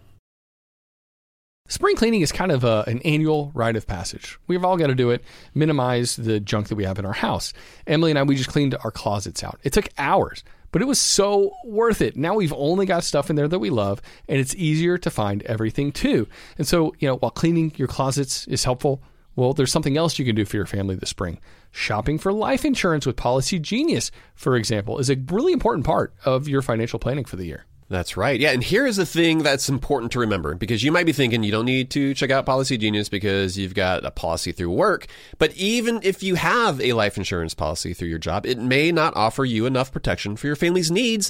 Spring 1.67 1.95
cleaning 1.95 2.21
is 2.21 2.31
kind 2.31 2.51
of 2.51 2.63
a, 2.63 2.83
an 2.85 3.01
annual 3.01 3.51
rite 3.55 3.75
of 3.75 3.87
passage. 3.87 4.37
We've 4.45 4.63
all 4.63 4.77
got 4.77 4.87
to 4.87 4.95
do 4.95 5.09
it, 5.09 5.23
minimize 5.55 6.15
the 6.15 6.39
junk 6.39 6.67
that 6.67 6.75
we 6.75 6.83
have 6.83 6.99
in 6.99 7.05
our 7.07 7.13
house. 7.13 7.53
Emily 7.87 8.11
and 8.11 8.19
I, 8.19 8.23
we 8.23 8.35
just 8.35 8.51
cleaned 8.51 8.75
our 8.83 8.91
closets 8.91 9.43
out. 9.43 9.59
It 9.63 9.73
took 9.73 9.89
hours, 9.97 10.43
but 10.71 10.83
it 10.83 10.85
was 10.85 10.99
so 10.99 11.51
worth 11.65 12.03
it. 12.03 12.15
Now 12.15 12.35
we've 12.35 12.53
only 12.53 12.85
got 12.85 13.03
stuff 13.03 13.31
in 13.31 13.35
there 13.35 13.47
that 13.47 13.57
we 13.57 13.71
love, 13.71 13.99
and 14.29 14.39
it's 14.39 14.53
easier 14.53 14.99
to 14.99 15.09
find 15.09 15.41
everything 15.43 15.91
too. 15.91 16.27
And 16.59 16.67
so, 16.67 16.93
you 16.99 17.07
know, 17.07 17.15
while 17.15 17.31
cleaning 17.31 17.73
your 17.77 17.87
closets 17.87 18.45
is 18.45 18.63
helpful, 18.63 19.01
well, 19.35 19.53
there's 19.53 19.71
something 19.71 19.97
else 19.97 20.17
you 20.17 20.25
can 20.25 20.35
do 20.35 20.45
for 20.45 20.57
your 20.57 20.65
family 20.65 20.95
this 20.95 21.09
spring. 21.09 21.39
Shopping 21.71 22.17
for 22.17 22.31
life 22.31 22.63
insurance 22.63 23.05
with 23.05 23.15
Policygenius, 23.15 24.11
for 24.33 24.55
example, 24.55 24.97
is 24.99 25.09
a 25.09 25.15
really 25.15 25.53
important 25.53 25.85
part 25.85 26.13
of 26.23 26.47
your 26.47 26.61
financial 26.61 26.99
planning 26.99 27.25
for 27.25 27.35
the 27.35 27.45
year. 27.45 27.65
That's 27.87 28.17
right. 28.17 28.39
Yeah, 28.39 28.51
and 28.51 28.63
here 28.63 28.87
is 28.87 28.95
the 28.95 29.05
thing 29.05 29.43
that's 29.43 29.69
important 29.69 30.11
to 30.13 30.19
remember 30.19 30.55
because 30.55 30.83
you 30.83 30.91
might 30.91 31.05
be 31.05 31.13
thinking 31.13 31.43
you 31.43 31.51
don't 31.51 31.65
need 31.65 31.91
to 31.91 32.15
check 32.15 32.31
out 32.31 32.47
Policygenius 32.47 33.11
because 33.11 33.59
you've 33.59 33.75
got 33.75 34.03
a 34.03 34.09
policy 34.09 34.51
through 34.51 34.71
work. 34.71 35.05
But 35.37 35.53
even 35.55 35.99
if 36.01 36.23
you 36.23 36.33
have 36.33 36.81
a 36.81 36.93
life 36.93 37.15
insurance 37.15 37.53
policy 37.53 37.93
through 37.93 38.07
your 38.07 38.17
job, 38.17 38.47
it 38.47 38.57
may 38.57 38.91
not 38.91 39.15
offer 39.15 39.45
you 39.45 39.67
enough 39.67 39.91
protection 39.91 40.35
for 40.35 40.47
your 40.47 40.55
family's 40.55 40.89
needs 40.89 41.29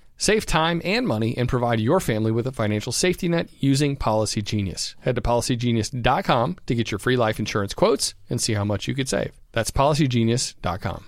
Save 0.21 0.45
time 0.45 0.83
and 0.85 1.07
money 1.07 1.35
and 1.35 1.49
provide 1.49 1.79
your 1.79 1.99
family 1.99 2.31
with 2.31 2.45
a 2.45 2.51
financial 2.51 2.91
safety 2.91 3.27
net 3.27 3.49
using 3.57 3.97
Policygenius. 3.97 4.93
Head 4.99 5.15
to 5.15 5.21
policygenius.com 5.21 6.57
to 6.67 6.75
get 6.75 6.91
your 6.91 6.99
free 6.99 7.17
life 7.17 7.39
insurance 7.39 7.73
quotes 7.73 8.13
and 8.29 8.39
see 8.39 8.53
how 8.53 8.63
much 8.63 8.87
you 8.87 8.93
could 8.93 9.09
save. 9.09 9.31
That's 9.51 9.71
policygenius.com. 9.71 11.05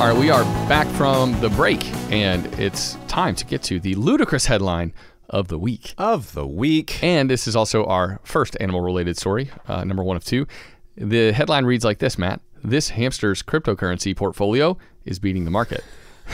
All 0.00 0.08
right, 0.08 0.18
we 0.18 0.30
are 0.30 0.42
back 0.68 0.88
from 0.96 1.40
the 1.40 1.50
break, 1.50 1.84
and 2.10 2.44
it's 2.58 2.98
time 3.06 3.36
to 3.36 3.44
get 3.44 3.62
to 3.64 3.78
the 3.78 3.94
ludicrous 3.94 4.46
headline 4.46 4.94
of 5.30 5.46
the 5.46 5.60
week. 5.60 5.94
Of 5.96 6.34
the 6.34 6.44
week. 6.44 7.04
And 7.04 7.30
this 7.30 7.46
is 7.46 7.54
also 7.54 7.84
our 7.84 8.18
first 8.24 8.56
animal 8.58 8.80
related 8.80 9.16
story, 9.16 9.52
uh, 9.68 9.84
number 9.84 10.02
one 10.02 10.16
of 10.16 10.24
two. 10.24 10.48
The 10.96 11.30
headline 11.30 11.66
reads 11.66 11.84
like 11.84 11.98
this, 11.98 12.18
Matt 12.18 12.40
This 12.62 12.90
hamster's 12.90 13.42
cryptocurrency 13.42 14.16
portfolio 14.16 14.76
is 15.04 15.18
beating 15.18 15.44
the 15.44 15.50
market. 15.50 15.84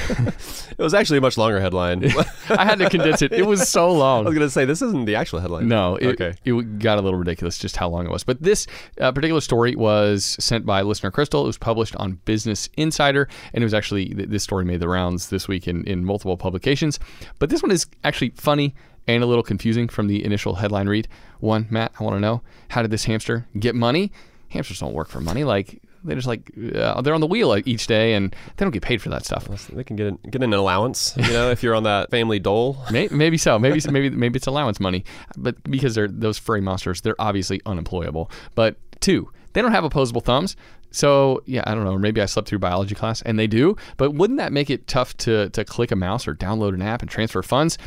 It 0.77 0.83
was 0.83 0.93
actually 0.93 1.19
a 1.19 1.21
much 1.21 1.39
longer 1.39 1.61
headline. 1.61 2.05
I 2.49 2.65
had 2.65 2.81
to 2.81 2.91
condense 2.91 3.23
it. 3.23 3.33
It 3.33 3.47
was 3.47 3.69
so 3.69 3.93
long. 3.93 4.21
I 4.27 4.29
was 4.29 4.35
going 4.35 4.47
to 4.47 4.51
say, 4.51 4.65
this 4.65 4.83
isn't 4.83 5.05
the 5.05 5.15
actual 5.15 5.39
headline. 5.39 5.69
No, 5.69 5.95
it, 5.95 6.21
okay. 6.21 6.35
it 6.45 6.79
got 6.81 6.99
a 6.99 7.01
little 7.01 7.19
ridiculous 7.19 7.59
just 7.59 7.77
how 7.77 7.89
long 7.89 8.05
it 8.05 8.11
was. 8.11 8.25
But 8.25 8.43
this 8.43 8.67
uh, 9.01 9.13
particular 9.13 9.41
story 9.41 9.77
was 9.77 10.37
sent 10.41 10.67
by 10.67 10.83
listener 10.83 11.13
Crystal. 11.13 11.45
It 11.45 11.47
was 11.47 11.59
published 11.59 11.95
on 11.97 12.15
Business 12.25 12.69
Insider, 12.77 13.29
and 13.53 13.63
it 13.63 13.65
was 13.65 13.73
actually 13.73 14.15
this 14.15 14.43
story 14.43 14.65
made 14.65 14.81
the 14.81 14.89
rounds 14.89 15.29
this 15.29 15.47
week 15.47 15.69
in, 15.69 15.85
in 15.85 16.05
multiple 16.05 16.37
publications. 16.37 16.99
But 17.39 17.51
this 17.51 17.63
one 17.63 17.71
is 17.71 17.87
actually 18.03 18.31
funny 18.31 18.75
and 19.07 19.23
a 19.23 19.27
little 19.27 19.45
confusing 19.45 19.89
from 19.89 20.09
the 20.09 20.25
initial 20.25 20.57
headline 20.57 20.89
read. 20.89 21.07
One, 21.39 21.69
Matt, 21.71 21.93
I 22.01 22.03
want 22.03 22.17
to 22.17 22.21
know 22.21 22.43
how 22.71 22.83
did 22.83 22.91
this 22.91 23.05
hamster 23.05 23.47
get 23.61 23.77
money? 23.77 24.11
Hamsters 24.49 24.81
don't 24.81 24.93
work 24.93 25.09
for 25.09 25.21
money. 25.21 25.45
Like 25.45 25.81
they 26.05 26.15
just 26.15 26.27
like 26.27 26.51
uh, 26.75 27.01
they're 27.01 27.15
on 27.15 27.21
the 27.21 27.27
wheel 27.27 27.61
each 27.65 27.87
day, 27.87 28.15
and 28.15 28.31
they 28.31 28.65
don't 28.65 28.71
get 28.71 28.83
paid 28.83 29.01
for 29.01 29.09
that 29.09 29.25
stuff. 29.25 29.47
They 29.69 29.85
can 29.85 29.97
get, 29.97 30.07
a, 30.07 30.29
get 30.29 30.43
an 30.43 30.53
allowance, 30.53 31.15
you 31.17 31.33
know, 31.33 31.51
if 31.51 31.63
you're 31.63 31.75
on 31.75 31.85
that 31.85 32.11
family 32.11 32.39
dole. 32.39 32.77
May- 32.91 33.09
maybe 33.11 33.39
so. 33.39 33.59
Maybe 33.59 33.81
maybe 33.91 34.11
maybe 34.11 34.37
it's 34.37 34.47
allowance 34.47 34.81
money, 34.81 35.05
but 35.37 35.63
because 35.65 35.95
they're 35.95 36.09
those 36.09 36.39
furry 36.39 36.61
monsters, 36.61 37.01
they're 37.01 37.21
obviously 37.21 37.61
unemployable. 37.67 38.31
But 38.55 38.77
two, 39.01 39.31
they 39.55 39.63
don't 39.63 39.73
have 39.73 39.85
opposable 39.85 40.21
thumbs. 40.21 40.57
So 40.91 41.43
yeah, 41.47 41.65
I 41.67 41.75
don't 41.75 41.85
know. 41.85 41.99
Maybe 41.99 42.21
I 42.21 42.27
slept 42.27 42.49
through 42.49 42.61
biology 42.61 42.95
class, 42.95 43.21
and 43.23 43.39
they 43.39 43.47
do. 43.49 43.77
But 43.97 44.13
wouldn't 44.13 44.39
that 44.39 44.53
make 44.53 44.71
it 44.71 44.87
tough 44.87 45.17
to 45.19 45.51
to 45.51 45.65
click 45.65 45.91
a 45.91 45.97
mouse 45.97 46.29
or 46.29 46.35
download 46.35 46.75
an 46.75 46.83
app 46.83 47.03
and 47.03 47.11
transfer 47.11 47.43
funds? 47.43 47.79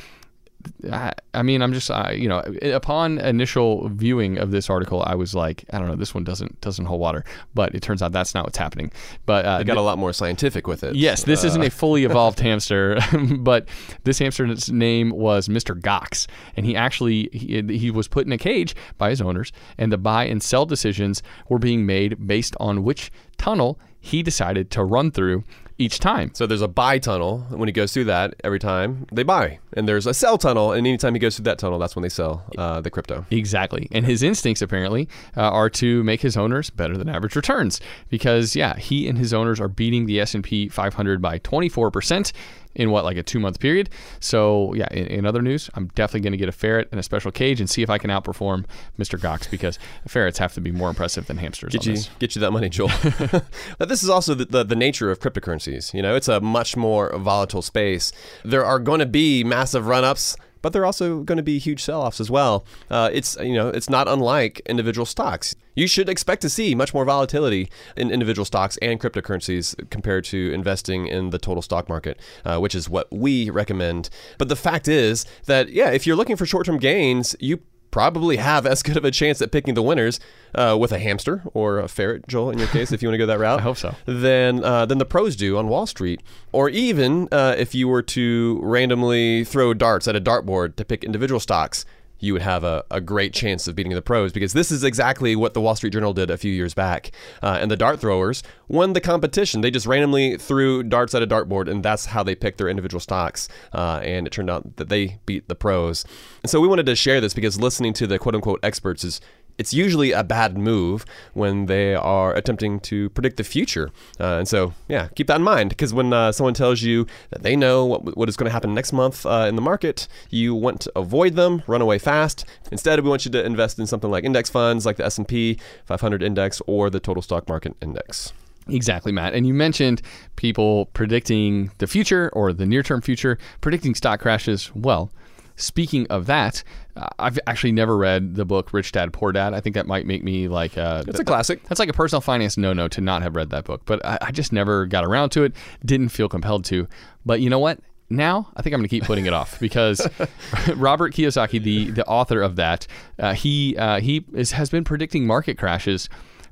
I, 0.92 1.14
I 1.34 1.44
mean, 1.44 1.62
I'm 1.62 1.72
just, 1.74 1.90
uh, 1.90 2.12
you 2.14 2.28
know, 2.28 2.40
upon 2.64 3.20
initial 3.20 3.90
viewing 3.90 4.38
of 4.38 4.52
this 4.52 4.70
article, 4.70 5.04
I 5.06 5.16
was 5.16 5.34
like, 5.34 5.64
I 5.72 5.78
don't 5.80 5.88
know, 5.88 5.96
this 5.96 6.14
one 6.14 6.24
doesn't 6.24 6.60
doesn't 6.62 6.86
hold 6.86 7.00
water. 7.00 7.24
But 7.54 7.74
it 7.76 7.82
turns 7.82 8.02
out 8.02 8.12
that's 8.12 8.34
not 8.34 8.44
what's 8.46 8.58
happening. 8.58 8.92
But 9.26 9.46
uh, 9.46 9.58
They 9.60 9.64
got 9.64 9.78
a 9.78 9.82
lot 9.82 9.98
more 9.98 10.14
scientific 10.14 10.68
with 10.68 10.84
it. 10.84 10.96
Yes, 10.96 11.24
this 11.24 11.44
Uh, 11.44 11.48
isn't 11.48 11.64
a 11.64 11.70
fully 11.70 12.04
evolved 12.10 12.40
hamster, 12.40 13.00
but 13.40 13.68
this 14.04 14.20
hamster's 14.20 14.72
name 14.72 15.12
was 15.12 15.48
Mr. 15.48 15.80
Goxx, 15.80 16.28
and 16.56 16.66
he 16.66 16.76
actually 16.76 17.30
he, 17.32 17.62
he 17.78 17.92
was 17.92 18.08
put 18.08 18.26
in 18.26 18.32
a 18.32 18.38
cage 18.38 18.76
by 18.98 19.10
his 19.10 19.22
owners, 19.22 19.52
and 19.78 19.92
the 19.92 19.98
buy 19.98 20.26
and 20.26 20.42
sell 20.44 20.66
decisions 20.66 21.24
were 21.50 21.60
being 21.60 21.86
made 21.86 22.28
based 22.28 22.56
on 22.60 22.84
which 22.84 23.12
tunnel 23.38 23.80
he 24.00 24.24
decided 24.24 24.72
to 24.72 24.84
run 24.84 25.12
through 25.12 25.44
each 25.78 26.00
time. 26.00 26.32
So 26.34 26.48
there's 26.48 26.62
a 26.62 26.68
buy 26.68 26.98
tunnel. 27.00 27.40
When 27.50 27.68
he 27.68 27.74
goes 27.74 27.94
through 27.94 28.06
that, 28.06 28.36
every 28.44 28.60
time 28.60 29.06
they 29.12 29.24
buy. 29.24 29.60
And 29.74 29.88
there's 29.88 30.08
a 30.08 30.14
sell 30.14 30.38
tunnel. 30.38 30.72
And 30.72 30.88
anytime 30.88 31.14
he 31.14 31.20
goes 31.20 31.36
through 31.36 31.44
that 31.44 31.60
tunnel, 31.60 31.80
that's 31.80 31.96
when 31.96 32.04
they 32.04 32.10
sell 32.10 32.44
uh, 32.58 32.82
the 32.82 32.90
crypto. 32.90 33.26
Exactly. 33.30 33.88
And 33.92 34.06
his 34.06 34.24
instincts 34.24 34.62
apparently 34.62 35.08
uh, 35.36 35.42
are 35.42 35.70
to 35.72 36.04
make 36.04 36.22
his 36.22 36.36
owners 36.36 36.70
better 36.70 36.98
than 36.98 37.10
average 37.10 37.36
returns 37.36 37.80
because 38.10 38.56
yeah, 38.56 38.76
he 38.78 39.08
and 39.08 39.18
his 39.18 39.34
owners 39.34 39.60
are 39.60 39.68
beating 39.68 40.06
the 40.06 40.20
S&P 40.20 40.70
500 40.70 41.22
by 41.22 41.40
24% 41.40 42.32
in 42.78 42.92
what 42.92 43.04
like 43.04 43.18
a 43.18 43.24
2-month 43.24 43.60
period. 43.60 43.90
So, 44.22 44.74
yeah, 44.76 44.88
in, 44.92 45.08
in 45.08 45.26
other 45.26 45.42
news, 45.42 45.70
I'm 45.74 45.88
definitely 45.96 46.22
going 46.22 46.32
to 46.32 46.38
get 46.38 46.48
a 46.48 46.54
ferret 46.54 46.88
in 46.92 47.00
a 47.00 47.04
special 47.04 47.32
cage 47.32 47.60
and 47.60 47.70
see 47.70 47.82
if 47.82 47.90
I 47.90 47.98
can 47.98 48.10
outperform 48.10 48.66
Mr. 48.98 49.20
Goxx 49.20 49.50
because 49.52 49.78
ferrets 50.08 50.38
have 50.38 50.54
to 50.54 50.62
be 50.62 50.72
more 50.72 50.90
impressive 50.90 51.26
than 51.26 51.38
hamsters 51.38 51.74
Get 51.74 51.86
you, 51.86 51.94
this. 51.94 52.10
get 52.20 52.36
you 52.36 52.40
that 52.42 52.52
money, 52.52 52.70
Joel. 52.70 52.92
but 53.78 53.90
this 53.90 54.04
is 54.04 54.10
also 54.10 54.34
the, 54.34 54.46
the, 54.46 54.64
the 54.64 54.76
nature 54.76 55.12
of 55.12 55.20
cryptocurrencies. 55.20 55.94
You 55.94 56.02
know, 56.02 56.16
it's 56.16 56.28
a 56.28 56.40
much 56.40 56.78
more 56.78 57.18
volatile 57.18 57.64
space. 57.64 58.12
There 58.46 58.64
are 58.64 58.80
going 58.80 59.00
to 59.00 59.06
be 59.06 59.44
massive 59.44 59.88
run-ups, 59.88 60.38
but 60.62 60.74
they're 60.74 60.86
also 60.86 61.22
going 61.24 61.38
to 61.38 61.44
be 61.44 61.60
huge 61.60 61.84
sell-offs 61.84 62.20
as 62.20 62.30
well. 62.30 62.66
Uh, 62.90 63.10
it's 63.14 63.38
you 63.42 63.54
know, 63.54 63.70
it's 63.70 63.90
not 63.90 64.08
unlike 64.08 64.62
individual 64.66 65.06
stocks. 65.06 65.56
You 65.76 65.88
should 65.88 66.10
expect 66.10 66.42
to 66.42 66.50
see 66.50 66.74
much 66.74 66.94
more 66.94 67.06
volatility 67.06 67.70
in 67.96 68.10
individual 68.10 68.46
stocks 68.46 68.78
and 68.78 69.00
cryptocurrencies 69.00 69.90
compared 69.92 70.26
to 70.26 70.52
investing 70.52 71.06
in 71.08 71.30
the 71.30 71.38
total 71.38 71.62
stock 71.62 71.88
market, 71.88 72.20
uh, 72.46 72.58
which 72.60 72.74
is 72.74 72.90
what 72.90 73.08
we 73.12 73.52
recommend. 73.52 74.10
But 74.40 74.50
the 74.50 74.56
fact 74.56 74.88
is 74.88 75.26
that 75.46 75.70
yeah, 75.70 75.92
if 75.92 76.08
you're 76.08 76.16
looking 76.16 76.36
for 76.36 76.46
short-term 76.46 76.80
gains, 76.80 77.36
you 77.40 77.60
probably 77.98 78.38
have 78.38 78.68
as 78.68 78.84
good 78.84 78.96
of 78.96 79.04
a 79.04 79.10
chance 79.10 79.42
at 79.42 79.52
picking 79.52 79.74
the 79.74 79.82
winners 79.82 80.20
uh, 80.54 80.78
with 80.80 80.92
a 80.92 81.00
hamster 81.00 81.42
or 81.56 81.80
a 81.80 81.88
ferret, 81.88 82.28
Joel, 82.28 82.52
in 82.52 82.60
your 82.60 82.68
case, 82.68 82.92
if 82.92 83.02
you 83.02 83.08
want 83.08 83.16
to 83.16 83.18
go 83.18 83.26
that 83.26 83.40
route. 83.40 83.60
I 83.60 83.64
hope 83.64 83.78
so. 83.78 83.96
Than, 84.06 84.64
uh, 84.64 84.86
than 84.86 85.00
the 85.00 85.06
pros 85.06 85.36
do 85.36 85.58
on 85.58 85.68
Wall 85.68 85.88
Street. 85.88 86.22
Or 86.52 86.70
even 86.70 87.28
uh, 87.32 87.56
if 87.58 87.74
you 87.74 87.88
were 87.88 88.04
to 88.04 88.60
randomly 88.62 89.46
throw 89.46 89.74
darts 89.74 90.08
at 90.08 90.16
a 90.16 90.22
dartboard 90.22 90.76
to 90.76 90.86
pick 90.86 91.04
individual 91.04 91.40
stocks. 91.40 91.88
You 92.20 92.34
would 92.34 92.42
have 92.42 92.64
a, 92.64 92.84
a 92.90 93.02
great 93.02 93.34
chance 93.34 93.68
of 93.68 93.76
beating 93.76 93.94
the 93.94 94.02
pros 94.02 94.32
because 94.32 94.54
this 94.54 94.72
is 94.72 94.84
exactly 94.84 95.36
what 95.36 95.54
the 95.54 95.62
Wall 95.62 95.76
Street 95.76 95.94
Journal 95.94 96.14
did 96.14 96.30
a 96.30 96.38
few 96.38 96.52
years 96.52 96.74
back. 96.74 97.12
Uh, 97.42 97.58
and 97.60 97.70
the 97.70 97.78
dart 97.78 98.00
throwers 98.00 98.44
won 98.68 98.94
the 98.94 99.02
competition. 99.02 99.62
They 99.62 99.72
just 99.72 99.86
randomly 99.86 100.38
threw 100.38 100.84
darts 100.84 101.14
at 101.16 101.22
a 101.22 101.28
dartboard, 101.28 101.70
and 101.70 101.84
that's 101.84 102.08
how 102.08 102.24
they 102.24 102.36
picked 102.36 102.58
their 102.58 102.70
individual 102.70 103.00
stocks. 103.00 103.48
Uh, 103.74 104.00
and 104.04 104.28
it 104.28 104.32
turned 104.32 104.50
out 104.50 104.78
that 104.78 104.90
they 104.90 105.20
beat 105.26 105.48
the 105.48 105.56
pros. 105.56 106.06
And 106.44 106.50
so 106.50 106.60
we 106.60 106.68
wanted 106.68 106.86
to 106.88 106.96
share 106.96 107.22
this 107.22 107.34
because 107.34 107.60
listening 107.60 107.94
to 107.94 108.08
the 108.08 108.20
quote 108.20 108.36
unquote 108.36 108.60
experts 108.64 109.04
is 109.04 109.22
it's 109.58 109.74
usually 109.74 110.12
a 110.12 110.24
bad 110.24 110.58
move 110.58 111.06
when 111.34 111.66
they 111.66 111.96
are 111.96 112.34
attempting 112.36 112.80
to 112.82 113.10
predict 113.12 113.38
the 113.38 113.44
future. 113.44 113.90
Uh, 114.20 114.38
and 114.40 114.48
so, 114.48 114.74
yeah, 114.88 115.08
keep 115.16 115.28
that 115.28 115.38
in 115.38 115.44
mind 115.44 115.70
because 115.70 115.94
when 115.94 116.14
uh, 116.14 116.32
someone 116.32 116.54
tells 116.54 116.82
you 116.82 117.08
that 117.32 117.44
they 117.44 117.56
know 117.56 117.86
what, 117.86 118.18
what 118.18 118.30
is 118.30 118.38
going 118.38 118.46
to 118.46 118.52
happen 118.52 118.74
next 118.74 118.94
month 118.94 119.26
uh, 119.26 119.46
in 119.48 119.56
the 119.56 119.62
market, 119.62 120.08
you 120.30 120.54
want 120.54 120.82
to 120.82 120.92
avoid 120.96 121.36
them, 121.36 121.64
run 121.68 121.82
away 121.82 121.98
fast. 121.98 122.46
Instead, 122.72 123.00
we 123.02 123.10
want 123.10 123.26
you 123.26 123.32
to 123.32 123.46
invest 123.46 123.80
in 123.80 123.88
something 123.88 124.12
like 124.12 124.24
index 124.24 124.50
funds, 124.50 124.86
like 124.86 124.98
the 124.98 125.06
S&P 125.06 125.58
500 125.86 126.22
index 126.22 126.62
or 126.68 126.90
the 126.90 127.00
total 127.00 127.22
stock 127.22 127.48
market 127.48 127.76
index. 127.82 128.34
Exactly, 128.70 129.12
Matt. 129.12 129.34
And 129.34 129.48
you 129.48 129.54
mentioned 129.54 130.02
people 130.36 130.88
predicting 130.88 131.72
the 131.78 131.88
future 131.88 132.30
or 132.34 132.54
the 132.54 132.66
near 132.66 132.84
term 132.84 133.02
future, 133.02 133.38
predicting 133.62 133.96
stock 133.96 134.20
crashes. 134.20 134.74
Well, 134.76 135.10
speaking 135.58 136.08
of 136.08 136.28
that, 136.28 136.64
uh, 136.96 137.08
I've 137.20 137.38
actually 137.46 137.74
never 137.74 137.98
read 137.98 138.36
the 138.36 138.46
book 138.46 138.72
Rich 138.72 138.94
Dad 138.94 139.12
Poor 139.12 139.32
Dad. 139.32 139.54
I 139.54 139.60
think 139.60 139.76
that 139.76 139.86
might 139.86 140.06
make 140.06 140.24
me 140.24 140.48
like 140.48 140.78
uh, 140.78 141.04
It's 141.06 141.20
a 141.20 141.26
classic. 141.26 141.64
That's 141.64 141.80
like 141.80 141.90
a 141.90 141.94
personal 141.94 142.22
finance 142.22 142.56
no 142.58 142.72
no 142.72 142.88
to 142.88 143.02
not 143.02 143.22
have 143.24 143.36
read 143.36 143.50
that 143.50 143.66
book. 143.66 143.82
But 143.86 144.06
I, 144.06 144.18
I 144.22 144.32
just 144.32 144.54
never 144.54 144.86
got 144.86 145.04
around 145.04 145.32
to 145.32 145.44
it, 145.44 145.54
didn't 145.84 146.10
feel 146.10 146.30
compelled 146.30 146.64
to. 146.66 146.88
But 147.26 147.42
you 147.42 147.50
know 147.50 147.60
what? 147.60 147.80
Now 148.10 148.50
I 148.56 148.62
think 148.62 148.74
I'm 148.74 148.80
going 148.80 148.88
to 148.88 148.96
keep 148.96 149.04
putting 149.04 149.26
it 149.26 149.34
off 149.34 149.60
because 149.60 150.08
Robert 150.76 151.14
Kiyosaki, 151.14 151.62
the 151.62 151.92
the 151.92 152.06
author 152.06 152.42
of 152.42 152.56
that, 152.56 152.88
uh, 153.20 153.34
he 153.34 153.76
uh, 153.76 154.00
he 154.00 154.26
is, 154.34 154.52
has 154.52 154.70
been 154.70 154.86
predicting 154.86 155.28
market 155.28 155.58
crashes. 155.58 156.08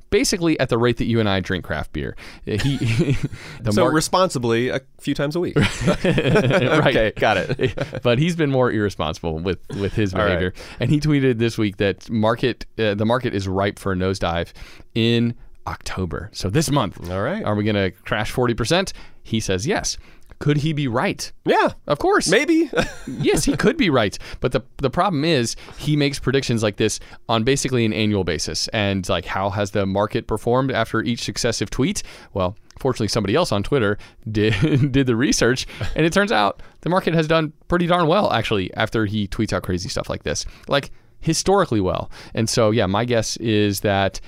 Basically, 0.10 0.60
at 0.60 0.70
the 0.70 0.78
rate 0.78 0.98
that 0.98 1.06
you 1.06 1.20
and 1.20 1.28
I 1.28 1.40
drink 1.40 1.66
craft 1.66 1.92
beer, 1.92 2.16
he 2.46 2.58
the 3.62 3.72
So 3.72 3.84
mar- 3.84 3.92
responsibly 3.94 4.70
a 4.70 4.82
few 5.00 5.14
times 5.14 5.36
a 5.36 5.40
week. 5.40 5.56
right. 6.06 6.06
okay, 6.06 7.12
got 7.18 7.38
it. 7.38 7.78
but 8.04 8.20
he's 8.20 8.36
been 8.36 8.52
more 8.52 8.72
irresponsible 8.72 9.40
with 9.40 9.60
with 9.80 9.94
his 9.94 10.14
All 10.14 10.22
right. 10.22 10.28
behavior. 10.28 10.54
And 10.80 10.90
he 10.90 11.00
tweeted 11.00 11.40
this 11.40 11.58
week 11.58 11.78
that 11.78 12.10
market 12.10 12.66
uh, 12.78 12.94
the 12.96 13.06
market 13.06 13.34
is 13.34 13.48
ripe 13.48 13.80
for 13.80 13.92
a 13.92 13.96
nosedive 13.96 14.54
in 14.94 15.36
October. 15.68 16.30
So 16.34 16.50
this 16.50 16.70
month. 16.70 17.10
All 17.10 17.22
right. 17.22 17.44
Are 17.44 17.56
we 17.56 17.64
going 17.64 17.76
to 17.76 17.92
crash 18.04 18.32
40%? 18.34 18.94
He 19.24 19.40
says 19.40 19.66
yes. 19.66 19.98
Could 20.40 20.58
he 20.58 20.74
be 20.74 20.88
right? 20.88 21.32
Yeah, 21.46 21.70
Of 21.88 22.00
course. 22.00 22.28
maybe. 22.30 22.70
yes, 23.08 23.46
he 23.46 23.56
could 23.56 23.78
be 23.78 23.90
right. 23.90 24.18
But 24.42 24.52
the 24.52 24.62
the 24.78 24.90
problem 24.90 25.24
is 25.24 25.56
he 25.78 25.96
makes 25.96 26.20
predictions 26.20 26.62
like 26.64 26.76
this 26.78 27.00
on 27.30 27.44
basically 27.44 27.86
an 27.86 27.94
annual 27.94 28.24
basis. 28.24 28.68
And 28.70 29.08
like 29.10 29.26
how 29.26 29.50
has 29.52 29.72
the 29.72 29.86
market 29.86 30.28
performed 30.28 30.72
after 30.72 31.02
each 31.02 31.24
successive 31.24 31.70
tweet? 31.70 32.04
Well, 32.34 32.58
fortunately 32.80 33.08
somebody 33.08 33.36
else 33.36 33.52
on 33.52 33.64
Twitter 33.64 33.98
did 34.32 34.92
did 34.92 35.08
the 35.08 35.16
research 35.16 35.66
and 35.96 36.06
it 36.06 36.12
turns 36.12 36.32
out 36.32 36.62
the 36.82 36.90
market 36.90 37.14
has 37.14 37.28
done 37.28 37.54
pretty 37.70 37.88
darn 37.88 38.08
well 38.08 38.32
actually 38.34 38.74
after 38.76 39.06
he 39.06 39.28
tweets 39.30 39.54
out 39.54 39.64
crazy 39.64 39.88
stuff 39.90 40.10
like 40.10 40.24
this. 40.24 40.46
Like 40.68 40.92
historically 41.22 41.82
well. 41.82 42.12
And 42.34 42.50
so 42.50 42.72
yeah, 42.72 42.86
my 42.86 43.06
guess 43.06 43.38
is 43.38 43.80
that 43.82 44.20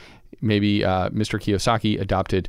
maybe 0.41 0.83
uh, 0.85 1.09
Mr. 1.09 1.39
Kiyosaki 1.39 1.99
adopted 1.99 2.47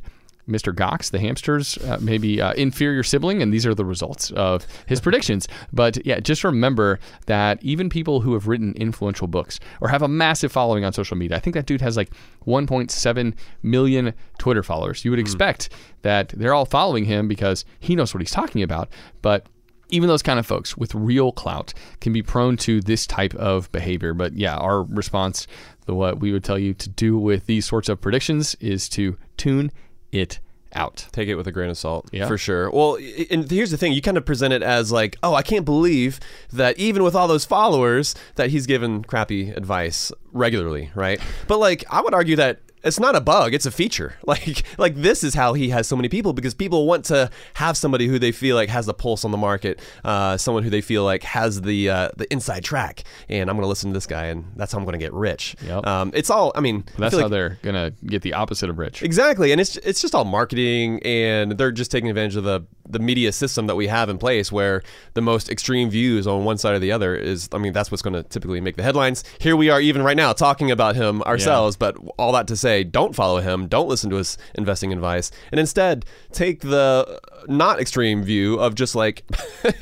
Mr. 0.49 0.73
Goxx, 0.73 1.11
the 1.11 1.19
hamster's 1.19 1.77
uh, 1.79 1.97
maybe 2.01 2.41
uh, 2.41 2.53
inferior 2.53 3.03
sibling, 3.03 3.41
and 3.41 3.53
these 3.53 3.65
are 3.65 3.75
the 3.75 3.85
results 3.85 4.31
of 4.31 4.65
his 4.87 4.99
predictions. 4.99 5.47
But 5.71 6.05
yeah, 6.05 6.19
just 6.19 6.43
remember 6.43 6.99
that 7.27 7.63
even 7.63 7.89
people 7.89 8.21
who 8.21 8.33
have 8.33 8.47
written 8.47 8.73
influential 8.73 9.27
books 9.27 9.59
or 9.81 9.89
have 9.89 10.01
a 10.01 10.07
massive 10.07 10.51
following 10.51 10.83
on 10.83 10.93
social 10.93 11.15
media, 11.15 11.37
I 11.37 11.39
think 11.39 11.53
that 11.53 11.65
dude 11.65 11.81
has 11.81 11.95
like 11.95 12.11
1.7 12.45 13.33
million 13.63 14.13
Twitter 14.37 14.63
followers. 14.63 15.05
You 15.05 15.11
would 15.11 15.19
expect 15.19 15.69
that 16.01 16.29
they're 16.29 16.53
all 16.53 16.65
following 16.65 17.05
him 17.05 17.27
because 17.27 17.65
he 17.79 17.95
knows 17.95 18.13
what 18.13 18.21
he's 18.21 18.31
talking 18.31 18.63
about, 18.63 18.89
but 19.21 19.45
even 19.89 20.07
those 20.07 20.21
kind 20.21 20.39
of 20.39 20.45
folks 20.45 20.77
with 20.77 20.93
real 20.93 21.31
clout 21.31 21.73
can 21.99 22.13
be 22.13 22.21
prone 22.21 22.57
to 22.57 22.79
this 22.81 23.07
type 23.07 23.33
of 23.35 23.71
behavior. 23.71 24.13
But 24.13 24.33
yeah, 24.33 24.55
our 24.55 24.83
response, 24.83 25.47
the 25.85 25.95
what 25.95 26.19
we 26.19 26.31
would 26.31 26.43
tell 26.43 26.59
you 26.59 26.73
to 26.75 26.89
do 26.89 27.17
with 27.17 27.47
these 27.47 27.65
sorts 27.65 27.89
of 27.89 27.99
predictions 27.99 28.55
is 28.59 28.87
to 28.89 29.17
tune 29.37 29.71
it 30.11 30.39
out. 30.73 31.07
Take 31.11 31.27
it 31.29 31.35
with 31.35 31.47
a 31.47 31.51
grain 31.51 31.69
of 31.71 31.77
salt, 31.77 32.07
Yeah. 32.11 32.27
for 32.27 32.37
sure. 32.37 32.69
Well, 32.69 32.97
and 33.31 33.49
here's 33.49 33.71
the 33.71 33.77
thing: 33.77 33.91
you 33.93 34.01
kind 34.01 34.17
of 34.17 34.25
present 34.25 34.53
it 34.53 34.61
as 34.61 34.91
like, 34.91 35.17
oh, 35.23 35.33
I 35.33 35.41
can't 35.41 35.65
believe 35.65 36.19
that 36.53 36.77
even 36.77 37.03
with 37.03 37.15
all 37.15 37.27
those 37.27 37.43
followers, 37.45 38.13
that 38.35 38.51
he's 38.51 38.67
given 38.67 39.03
crappy 39.03 39.49
advice 39.49 40.11
regularly, 40.31 40.91
right? 40.93 41.19
But 41.47 41.57
like, 41.59 41.83
I 41.89 42.01
would 42.01 42.13
argue 42.13 42.35
that 42.35 42.59
it's 42.83 42.99
not 42.99 43.15
a 43.15 43.21
bug; 43.21 43.53
it's 43.53 43.65
a 43.65 43.71
feature. 43.71 44.15
Like, 44.29 44.63
like 44.77 44.95
this 44.95 45.23
is 45.23 45.33
how 45.33 45.53
he 45.53 45.69
has 45.69 45.87
so 45.87 45.95
many 45.95 46.07
people 46.07 46.33
because 46.33 46.53
people 46.53 46.85
want 46.85 47.03
to 47.05 47.31
have 47.55 47.75
somebody 47.75 48.05
who 48.07 48.19
they 48.19 48.31
feel 48.31 48.55
like 48.55 48.69
has 48.69 48.85
the 48.85 48.93
pulse 48.93 49.25
on 49.25 49.31
the 49.31 49.37
market, 49.37 49.79
uh, 50.03 50.37
someone 50.37 50.61
who 50.63 50.69
they 50.69 50.81
feel 50.81 51.03
like 51.03 51.23
has 51.23 51.61
the 51.61 51.89
uh, 51.89 52.09
the 52.15 52.31
inside 52.31 52.63
track, 52.63 53.03
and 53.27 53.49
I'm 53.49 53.55
going 53.55 53.63
to 53.63 53.67
listen 53.69 53.89
to 53.89 53.93
this 53.95 54.05
guy, 54.05 54.25
and 54.25 54.45
that's 54.55 54.71
how 54.71 54.77
I'm 54.77 54.85
going 54.85 54.93
to 54.99 55.03
get 55.03 55.13
rich. 55.13 55.55
Yep. 55.65 55.87
Um, 55.87 56.11
it's 56.13 56.29
all. 56.29 56.51
I 56.53 56.61
mean, 56.61 56.83
I 56.97 56.99
That's 56.99 57.13
feel 57.13 57.21
how 57.21 57.25
like- 57.25 57.31
they're 57.31 57.57
gonna 57.63 57.91
get 58.05 58.21
the 58.21 58.33
opposite 58.33 58.69
of 58.69 58.77
rich. 58.77 59.01
Exactly, 59.01 59.51
and 59.51 59.59
it's 59.59 59.77
it's 59.77 59.99
just 60.01 60.13
all 60.13 60.25
marketing, 60.25 61.01
and 61.03 61.53
they're 61.53 61.71
just 61.71 61.89
taking 61.91 62.09
advantage 62.09 62.35
of 62.35 62.43
the 62.43 62.61
the 62.89 62.99
media 62.99 63.31
system 63.31 63.67
that 63.67 63.75
we 63.75 63.87
have 63.87 64.09
in 64.09 64.17
place, 64.17 64.51
where 64.51 64.81
the 65.13 65.21
most 65.21 65.49
extreme 65.49 65.89
views 65.89 66.27
on 66.27 66.43
one 66.43 66.57
side 66.57 66.73
or 66.73 66.79
the 66.79 66.91
other 66.91 67.15
is. 67.15 67.49
I 67.51 67.57
mean, 67.57 67.73
that's 67.73 67.91
what's 67.91 68.01
going 68.01 68.13
to 68.13 68.23
typically 68.23 68.61
make 68.61 68.75
the 68.75 68.83
headlines. 68.83 69.23
Here 69.39 69.55
we 69.55 69.69
are, 69.69 69.79
even 69.79 70.01
right 70.01 70.17
now, 70.17 70.33
talking 70.33 70.71
about 70.71 70.95
him 70.95 71.21
ourselves. 71.23 71.75
But 71.75 71.95
all 72.17 72.31
that 72.33 72.47
to 72.47 72.57
say, 72.57 72.83
don't 72.83 73.15
follow 73.15 73.39
him, 73.39 73.67
don't 73.67 73.87
listen 73.87 74.09
to 74.09 74.17
his 74.17 74.37
investing 74.55 74.91
advice, 74.91 75.31
and 75.51 75.59
instead 75.59 76.05
take 76.31 76.61
the 76.61 77.19
not 77.47 77.79
extreme 77.79 78.23
view 78.23 78.59
of 78.59 78.75
just 78.75 78.95
like 78.95 79.23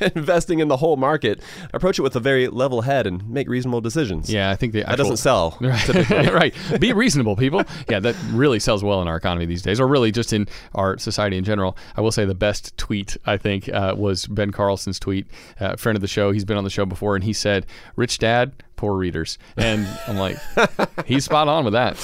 investing 0.14 0.60
in 0.60 0.68
the 0.68 0.76
whole 0.76 0.96
market. 0.96 1.40
Approach 1.72 1.98
it 1.98 2.02
with 2.02 2.16
a 2.16 2.20
very 2.20 2.48
level 2.48 2.82
head 2.82 3.06
and 3.06 3.28
make 3.28 3.48
reasonable 3.48 3.80
decisions. 3.80 4.30
Yeah, 4.30 4.50
I 4.50 4.56
think 4.56 4.72
the 4.72 4.84
that 4.84 4.96
doesn't 4.96 5.18
sell. 5.18 5.56
right. 5.60 6.54
Be 6.78 6.92
reasonable, 6.92 7.36
people. 7.36 7.62
Yeah, 7.88 8.00
that 8.00 8.16
really 8.30 8.58
sells 8.58 8.84
well 8.84 9.02
in 9.02 9.08
our 9.08 9.16
economy 9.16 9.46
these 9.46 9.62
days, 9.62 9.80
or 9.80 9.86
really 9.86 10.12
just 10.12 10.32
in 10.32 10.48
our 10.74 10.98
society 10.98 11.36
in 11.36 11.44
general. 11.44 11.76
I 11.96 12.00
will 12.00 12.12
say 12.12 12.24
the 12.24 12.34
best 12.34 12.76
tweet 12.76 12.97
I 13.26 13.36
think 13.36 13.68
uh, 13.68 13.94
was 13.96 14.26
Ben 14.26 14.50
Carlson's 14.50 14.98
tweet, 14.98 15.26
uh, 15.60 15.76
friend 15.76 15.96
of 15.96 16.02
the 16.02 16.08
show. 16.08 16.32
He's 16.32 16.44
been 16.44 16.56
on 16.56 16.64
the 16.64 16.70
show 16.70 16.86
before, 16.86 17.14
and 17.14 17.24
he 17.24 17.32
said, 17.32 17.66
"Rich 17.96 18.18
dad, 18.18 18.52
poor 18.76 18.96
readers," 18.96 19.38
and 19.56 19.86
I'm 20.06 20.16
like, 20.18 20.36
he's 21.06 21.24
spot 21.24 21.48
on 21.48 21.64
with 21.64 21.72
that. 21.74 21.96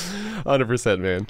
Hundred 0.46 0.68
percent, 0.68 1.00
man. 1.00 1.26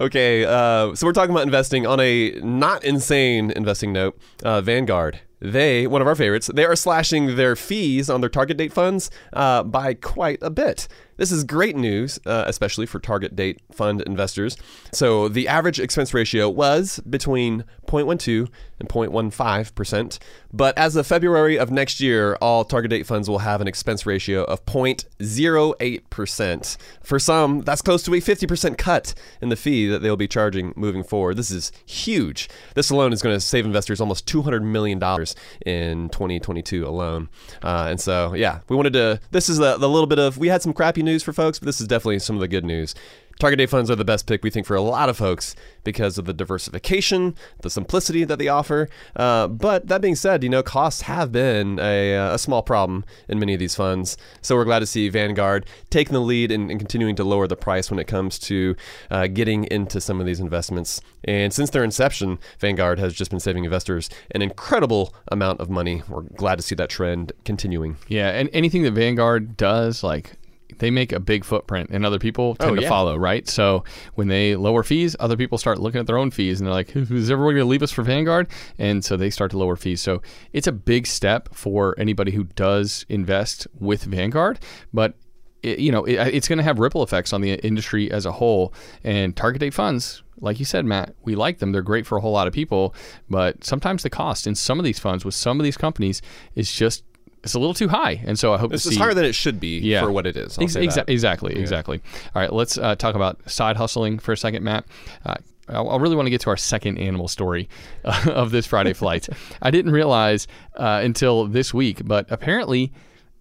Okay, 0.00 0.44
uh, 0.44 0.94
so 0.94 1.06
we're 1.06 1.12
talking 1.12 1.30
about 1.30 1.44
investing 1.44 1.86
on 1.86 2.00
a 2.00 2.32
not 2.42 2.84
insane 2.84 3.50
investing 3.52 3.92
note. 3.92 4.18
Uh, 4.42 4.60
Vanguard, 4.60 5.20
they 5.40 5.86
one 5.86 6.00
of 6.02 6.08
our 6.08 6.14
favorites. 6.14 6.50
They 6.52 6.64
are 6.64 6.76
slashing 6.76 7.36
their 7.36 7.56
fees 7.56 8.10
on 8.10 8.20
their 8.20 8.30
target 8.30 8.56
date 8.56 8.72
funds 8.72 9.10
uh, 9.32 9.62
by 9.62 9.94
quite 9.94 10.38
a 10.42 10.50
bit. 10.50 10.88
This 11.16 11.32
is 11.32 11.44
great 11.44 11.76
news, 11.76 12.18
uh, 12.26 12.44
especially 12.46 12.86
for 12.86 12.98
target 12.98 13.34
date 13.34 13.60
fund 13.72 14.02
investors. 14.02 14.56
So 14.92 15.28
the 15.28 15.48
average 15.48 15.80
expense 15.80 16.12
ratio 16.12 16.48
was 16.48 17.00
between 17.08 17.64
0.12 17.86 18.50
and 18.78 18.88
0.15 18.88 19.74
percent, 19.74 20.18
but 20.52 20.76
as 20.76 20.96
of 20.96 21.06
February 21.06 21.58
of 21.58 21.70
next 21.70 22.00
year, 22.00 22.36
all 22.42 22.64
target 22.64 22.90
date 22.90 23.06
funds 23.06 23.28
will 23.28 23.38
have 23.38 23.60
an 23.60 23.68
expense 23.68 24.04
ratio 24.04 24.44
of 24.44 24.64
0.08 24.66 26.10
percent. 26.10 26.76
For 27.02 27.18
some, 27.18 27.62
that's 27.62 27.82
close 27.82 28.02
to 28.02 28.14
a 28.14 28.20
50 28.20 28.46
percent 28.46 28.78
cut 28.78 29.14
in 29.40 29.48
the 29.48 29.56
fee 29.56 29.86
that 29.88 30.02
they'll 30.02 30.16
be 30.16 30.28
charging 30.28 30.74
moving 30.76 31.02
forward. 31.02 31.36
This 31.36 31.50
is 31.50 31.72
huge. 31.86 32.48
This 32.74 32.90
alone 32.90 33.12
is 33.12 33.22
going 33.22 33.34
to 33.34 33.40
save 33.40 33.64
investors 33.64 34.00
almost 34.00 34.26
200 34.26 34.62
million 34.62 34.98
dollars 34.98 35.34
in 35.64 36.10
2022 36.10 36.86
alone. 36.86 37.28
Uh, 37.62 37.86
and 37.88 38.00
so, 38.00 38.34
yeah, 38.34 38.60
we 38.68 38.76
wanted 38.76 38.92
to. 38.92 39.20
This 39.30 39.48
is 39.48 39.56
the 39.56 39.78
little 39.78 40.06
bit 40.06 40.18
of 40.18 40.36
we 40.36 40.48
had 40.48 40.60
some 40.60 40.74
crappy 40.74 41.02
news 41.06 41.22
for 41.22 41.32
folks, 41.32 41.58
but 41.58 41.66
this 41.66 41.80
is 41.80 41.88
definitely 41.88 42.18
some 42.18 42.36
of 42.36 42.40
the 42.40 42.48
good 42.48 42.64
news. 42.64 42.94
Target 43.38 43.58
date 43.58 43.68
funds 43.68 43.90
are 43.90 43.96
the 43.96 44.04
best 44.04 44.26
pick, 44.26 44.42
we 44.42 44.48
think, 44.48 44.66
for 44.66 44.76
a 44.76 44.80
lot 44.80 45.10
of 45.10 45.16
folks 45.18 45.54
because 45.84 46.16
of 46.16 46.24
the 46.24 46.32
diversification, 46.32 47.34
the 47.60 47.68
simplicity 47.68 48.24
that 48.24 48.38
they 48.38 48.48
offer. 48.48 48.88
Uh, 49.14 49.46
but 49.46 49.88
that 49.88 50.00
being 50.00 50.14
said, 50.14 50.42
you 50.42 50.48
know, 50.48 50.62
costs 50.62 51.02
have 51.02 51.32
been 51.32 51.78
a, 51.78 52.16
uh, 52.16 52.34
a 52.34 52.38
small 52.38 52.62
problem 52.62 53.04
in 53.28 53.38
many 53.38 53.52
of 53.52 53.60
these 53.60 53.74
funds. 53.74 54.16
So 54.40 54.56
we're 54.56 54.64
glad 54.64 54.78
to 54.78 54.86
see 54.86 55.10
Vanguard 55.10 55.66
taking 55.90 56.14
the 56.14 56.20
lead 56.20 56.50
and, 56.50 56.70
and 56.70 56.80
continuing 56.80 57.14
to 57.16 57.24
lower 57.24 57.46
the 57.46 57.56
price 57.56 57.90
when 57.90 58.00
it 58.00 58.06
comes 58.06 58.38
to 58.40 58.74
uh, 59.10 59.26
getting 59.26 59.64
into 59.64 60.00
some 60.00 60.18
of 60.18 60.24
these 60.24 60.40
investments. 60.40 61.02
And 61.24 61.52
since 61.52 61.68
their 61.68 61.84
inception, 61.84 62.38
Vanguard 62.58 62.98
has 62.98 63.12
just 63.12 63.30
been 63.30 63.40
saving 63.40 63.64
investors 63.64 64.08
an 64.30 64.40
incredible 64.40 65.14
amount 65.28 65.60
of 65.60 65.68
money. 65.68 66.02
We're 66.08 66.22
glad 66.22 66.56
to 66.56 66.62
see 66.62 66.74
that 66.76 66.88
trend 66.88 67.32
continuing. 67.44 67.98
Yeah, 68.08 68.30
and 68.30 68.48
anything 68.54 68.82
that 68.84 68.92
Vanguard 68.92 69.58
does, 69.58 70.02
like 70.02 70.36
they 70.78 70.90
make 70.90 71.12
a 71.12 71.20
big 71.20 71.44
footprint 71.44 71.90
and 71.90 72.04
other 72.04 72.18
people 72.18 72.56
oh, 72.60 72.64
tend 72.64 72.78
Oh, 72.78 72.82
to 72.82 72.88
follow, 72.88 73.16
right? 73.16 73.48
So 73.48 73.84
when 74.14 74.28
they 74.28 74.56
lower 74.56 74.82
fees, 74.82 75.16
other 75.20 75.36
people 75.36 75.58
start 75.58 75.78
looking 75.78 76.00
at 76.00 76.06
their 76.06 76.18
own 76.18 76.30
fees 76.30 76.60
and 76.60 76.66
they're 76.66 76.74
like, 76.74 76.94
is 76.94 77.30
everyone 77.30 77.54
going 77.54 77.64
to 77.64 77.70
leave 77.70 77.82
us 77.82 77.92
for 77.92 78.02
Vanguard? 78.02 78.48
And 78.78 79.04
so 79.04 79.16
they 79.16 79.30
start 79.30 79.50
to 79.52 79.58
lower 79.58 79.76
fees. 79.76 80.00
So 80.00 80.22
it's 80.52 80.66
a 80.66 80.72
big 80.72 81.06
step 81.06 81.54
for 81.54 81.94
anybody 81.98 82.32
who 82.32 82.44
does 82.44 83.06
invest 83.08 83.66
with 83.78 84.04
Vanguard, 84.04 84.58
but 84.92 85.14
it, 85.62 85.78
you 85.78 85.90
know, 85.90 86.04
it, 86.04 86.14
it's 86.14 86.48
going 86.48 86.58
to 86.58 86.64
have 86.64 86.78
ripple 86.78 87.02
effects 87.02 87.32
on 87.32 87.40
the 87.40 87.54
industry 87.54 88.10
as 88.10 88.26
a 88.26 88.32
whole. 88.32 88.74
And 89.02 89.36
target 89.36 89.60
date 89.60 89.74
funds, 89.74 90.22
like 90.38 90.58
you 90.58 90.64
said, 90.64 90.84
Matt, 90.84 91.14
we 91.24 91.34
like 91.34 91.58
them. 91.58 91.72
They're 91.72 91.82
great 91.82 92.06
for 92.06 92.18
a 92.18 92.20
whole 92.20 92.32
lot 92.32 92.46
of 92.46 92.52
people, 92.52 92.94
but 93.28 93.64
sometimes 93.64 94.02
the 94.02 94.10
cost 94.10 94.46
in 94.46 94.54
some 94.54 94.78
of 94.78 94.84
these 94.84 94.98
funds 94.98 95.24
with 95.24 95.34
some 95.34 95.58
of 95.58 95.64
these 95.64 95.76
companies 95.76 96.20
is 96.54 96.72
just 96.72 97.04
it's 97.46 97.54
a 97.54 97.58
little 97.58 97.74
too 97.74 97.88
high. 97.88 98.20
And 98.26 98.38
so 98.38 98.52
I 98.52 98.58
hope 98.58 98.72
It's, 98.74 98.82
to 98.82 98.90
see 98.90 98.96
higher 98.96 99.14
than 99.14 99.24
it 99.24 99.34
should 99.34 99.58
be 99.58 99.78
Yeah. 99.78 100.02
for 100.02 100.10
what 100.10 100.26
it 100.26 100.36
is. 100.36 100.58
Ex- 100.58 100.74
say 100.74 100.86
exa- 100.86 100.94
that. 100.96 101.08
Exactly, 101.08 101.54
exactly. 101.56 102.02
All 102.34 102.42
right, 102.42 102.52
let's 102.52 102.76
uh, 102.76 102.94
talk 102.96 103.14
about 103.14 103.38
side 103.48 103.76
hustling 103.76 104.18
for 104.18 104.32
a 104.32 104.36
second, 104.36 104.62
Matt. 104.64 104.84
Uh, 105.24 105.34
I 105.68 105.80
I 105.80 105.96
really 105.96 106.14
want 106.16 106.26
to 106.26 106.30
get 106.30 106.40
to 106.42 106.50
our 106.50 106.56
second 106.56 106.98
animal 106.98 107.28
story 107.28 107.68
uh, 108.04 108.30
of 108.32 108.50
this 108.50 108.66
Friday 108.66 108.92
flight. 108.92 109.28
I 109.62 109.70
didn't 109.70 109.92
realize 109.92 110.46
uh, 110.76 111.00
until 111.02 111.46
this 111.46 111.72
week, 111.72 112.02
but 112.04 112.26
apparently 112.30 112.92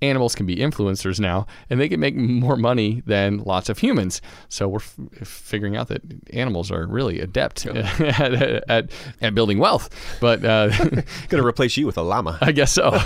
animals 0.06 0.36
can 0.36 0.46
be 0.46 0.56
influencers 0.58 1.20
now, 1.20 1.46
and 1.70 1.80
they 1.80 1.90
can 1.90 2.00
make 2.00 2.16
more 2.16 2.56
money 2.56 3.02
than 3.06 3.40
lots 3.40 3.70
of 3.70 3.80
humans. 3.80 4.22
So 4.50 4.68
we're 4.68 4.78
f- 4.80 4.98
figuring 5.28 5.76
out 5.76 5.88
that 5.90 6.02
animals 6.32 6.72
are 6.72 6.88
really 6.88 7.20
adept 7.20 7.66
at, 7.68 8.64
at, 8.70 8.92
at 9.22 9.36
building 9.36 9.60
wealth. 9.60 9.90
But 10.22 10.44
uh, 10.46 10.70
Going 11.30 11.42
to 11.42 11.46
replace 11.46 11.78
you 11.78 11.86
with 11.86 11.98
a 11.98 12.02
llama. 12.02 12.38
I 12.42 12.52
guess 12.52 12.72
so. 12.72 12.92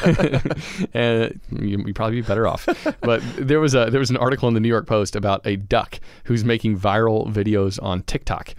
and 0.93 1.39
you, 1.51 1.83
you'd 1.85 1.95
probably 1.95 2.21
be 2.21 2.27
better 2.27 2.47
off. 2.47 2.67
But 3.01 3.21
there 3.37 3.59
was 3.59 3.75
a 3.75 3.89
there 3.89 3.99
was 3.99 4.09
an 4.09 4.17
article 4.17 4.47
in 4.47 4.53
the 4.53 4.59
New 4.59 4.67
York 4.67 4.87
Post 4.87 5.15
about 5.15 5.45
a 5.45 5.55
duck 5.55 5.99
who's 6.25 6.43
making 6.43 6.79
viral 6.79 7.31
videos 7.31 7.81
on 7.81 8.03
TikTok. 8.03 8.53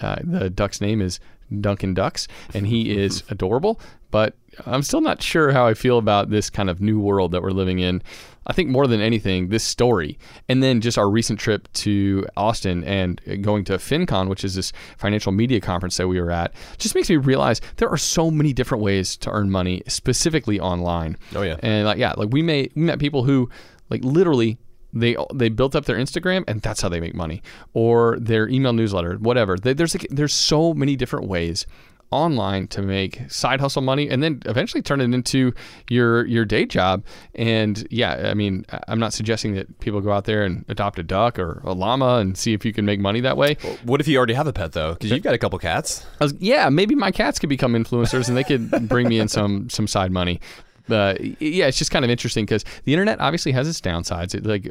Uh, 0.00 0.16
the 0.22 0.50
duck's 0.50 0.80
name 0.80 1.00
is 1.00 1.20
Duncan 1.60 1.94
Ducks, 1.94 2.28
and 2.54 2.66
he 2.66 2.96
is 2.96 3.22
adorable. 3.28 3.80
But 4.10 4.34
I'm 4.64 4.82
still 4.82 5.00
not 5.00 5.20
sure 5.20 5.52
how 5.52 5.66
I 5.66 5.74
feel 5.74 5.98
about 5.98 6.30
this 6.30 6.48
kind 6.48 6.70
of 6.70 6.80
new 6.80 6.98
world 6.98 7.32
that 7.32 7.42
we're 7.42 7.50
living 7.50 7.80
in. 7.80 8.02
I 8.46 8.52
think 8.52 8.70
more 8.70 8.86
than 8.86 9.00
anything, 9.00 9.48
this 9.48 9.64
story, 9.64 10.18
and 10.48 10.62
then 10.62 10.80
just 10.80 10.96
our 10.96 11.10
recent 11.10 11.40
trip 11.40 11.70
to 11.74 12.24
Austin 12.36 12.84
and 12.84 13.20
going 13.42 13.64
to 13.64 13.72
FinCon, 13.74 14.28
which 14.28 14.44
is 14.44 14.54
this 14.54 14.72
financial 14.98 15.32
media 15.32 15.60
conference 15.60 15.96
that 15.96 16.06
we 16.06 16.20
were 16.20 16.30
at, 16.30 16.54
just 16.78 16.94
makes 16.94 17.10
me 17.10 17.16
realize 17.16 17.60
there 17.78 17.88
are 17.88 17.96
so 17.96 18.30
many 18.30 18.52
different 18.52 18.84
ways 18.84 19.16
to 19.18 19.30
earn 19.30 19.50
money, 19.50 19.82
specifically 19.88 20.60
online. 20.60 21.16
Oh, 21.34 21.42
yeah. 21.42 21.56
and 21.60 21.86
like 21.86 21.98
yeah, 21.98 22.14
like 22.16 22.28
we 22.30 22.40
may 22.40 22.70
we 22.76 22.82
met 22.82 23.00
people 23.00 23.24
who 23.24 23.50
like 23.90 24.04
literally 24.04 24.58
they 25.00 25.16
they 25.34 25.48
built 25.48 25.76
up 25.76 25.84
their 25.84 25.96
Instagram 25.96 26.44
and 26.48 26.62
that's 26.62 26.80
how 26.80 26.88
they 26.88 27.00
make 27.00 27.14
money, 27.14 27.42
or 27.74 28.18
their 28.18 28.48
email 28.48 28.72
newsletter, 28.72 29.16
whatever. 29.16 29.56
They, 29.56 29.72
there's 29.72 29.94
like, 29.94 30.06
there's 30.10 30.32
so 30.32 30.74
many 30.74 30.96
different 30.96 31.26
ways 31.28 31.66
online 32.12 32.68
to 32.68 32.82
make 32.82 33.20
side 33.28 33.60
hustle 33.60 33.82
money 33.82 34.08
and 34.08 34.22
then 34.22 34.40
eventually 34.46 34.80
turn 34.80 35.00
it 35.00 35.12
into 35.12 35.52
your 35.90 36.24
your 36.26 36.44
day 36.44 36.64
job. 36.64 37.04
And 37.34 37.86
yeah, 37.90 38.30
I 38.30 38.34
mean, 38.34 38.64
I'm 38.86 39.00
not 39.00 39.12
suggesting 39.12 39.54
that 39.54 39.80
people 39.80 40.00
go 40.00 40.12
out 40.12 40.24
there 40.24 40.44
and 40.44 40.64
adopt 40.68 40.98
a 40.98 41.02
duck 41.02 41.38
or 41.38 41.60
a 41.64 41.72
llama 41.72 42.18
and 42.18 42.38
see 42.38 42.52
if 42.52 42.64
you 42.64 42.72
can 42.72 42.84
make 42.84 43.00
money 43.00 43.20
that 43.20 43.36
way. 43.36 43.56
What 43.82 44.00
if 44.00 44.08
you 44.08 44.16
already 44.18 44.34
have 44.34 44.46
a 44.46 44.52
pet 44.52 44.72
though? 44.72 44.94
Because 44.94 45.10
you've 45.10 45.22
got 45.22 45.34
a 45.34 45.38
couple 45.38 45.58
cats. 45.58 46.06
I 46.20 46.24
was, 46.24 46.34
yeah, 46.38 46.68
maybe 46.68 46.94
my 46.94 47.10
cats 47.10 47.38
could 47.38 47.48
become 47.48 47.72
influencers 47.72 48.28
and 48.28 48.36
they 48.36 48.44
could 48.44 48.88
bring 48.88 49.08
me 49.08 49.18
in 49.18 49.28
some 49.28 49.68
some 49.68 49.86
side 49.86 50.12
money. 50.12 50.40
But 50.88 51.20
yeah, 51.40 51.66
it's 51.66 51.78
just 51.78 51.90
kind 51.90 52.04
of 52.04 52.10
interesting 52.10 52.44
because 52.44 52.64
the 52.84 52.92
internet 52.92 53.20
obviously 53.20 53.52
has 53.52 53.68
its 53.68 53.80
downsides. 53.80 54.34
It 54.34 54.46
like 54.46 54.70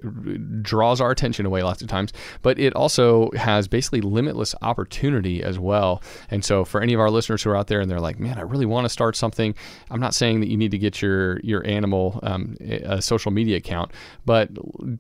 draws 0.61 1.01
our 1.01 1.11
attention 1.11 1.45
away 1.45 1.63
lots 1.63 1.81
of 1.81 1.87
times, 1.87 2.13
but 2.41 2.59
it 2.59 2.73
also 2.75 3.31
has 3.31 3.67
basically 3.67 4.01
limitless 4.01 4.55
opportunity 4.61 5.43
as 5.43 5.59
well. 5.59 6.01
And 6.29 6.43
so 6.43 6.65
for 6.65 6.81
any 6.81 6.93
of 6.93 6.99
our 6.99 7.09
listeners 7.09 7.43
who 7.43 7.49
are 7.49 7.57
out 7.57 7.67
there 7.67 7.81
and 7.81 7.89
they're 7.89 7.99
like, 7.99 8.19
man, 8.19 8.37
I 8.37 8.41
really 8.41 8.65
want 8.65 8.85
to 8.85 8.89
start 8.89 9.15
something. 9.15 9.55
I'm 9.89 9.99
not 9.99 10.13
saying 10.13 10.39
that 10.41 10.49
you 10.49 10.57
need 10.57 10.71
to 10.71 10.77
get 10.77 11.01
your 11.01 11.39
your 11.39 11.65
animal 11.65 12.19
um, 12.23 12.57
a 12.61 13.01
social 13.01 13.31
media 13.31 13.57
account, 13.57 13.91
but 14.25 14.49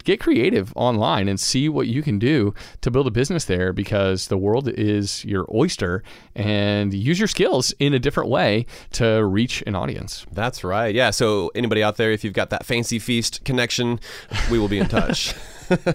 get 0.03 0.19
creative 0.19 0.73
online 0.75 1.27
and 1.27 1.39
see 1.39 1.69
what 1.69 1.87
you 1.87 2.01
can 2.01 2.19
do 2.19 2.53
to 2.81 2.91
build 2.91 3.07
a 3.07 3.11
business 3.11 3.45
there 3.45 3.73
because 3.73 4.27
the 4.27 4.37
world 4.37 4.67
is 4.67 5.23
your 5.25 5.47
oyster 5.53 6.03
and 6.35 6.93
use 6.93 7.19
your 7.19 7.27
skills 7.27 7.73
in 7.79 7.93
a 7.93 7.99
different 7.99 8.29
way 8.29 8.65
to 8.91 9.25
reach 9.25 9.63
an 9.67 9.75
audience. 9.75 10.25
That's 10.31 10.63
right. 10.63 10.93
Yeah. 10.93 11.04
So 11.11 11.51
anybody 11.55 11.83
out 11.83 11.97
there, 11.97 12.11
if 12.11 12.23
you've 12.23 12.33
got 12.33 12.49
that 12.49 12.65
fancy 12.65 12.99
feast 12.99 13.43
connection, 13.43 13.99
we 14.51 14.59
will 14.59 14.67
be 14.67 14.79
in 14.79 14.87
touch. 14.87 15.33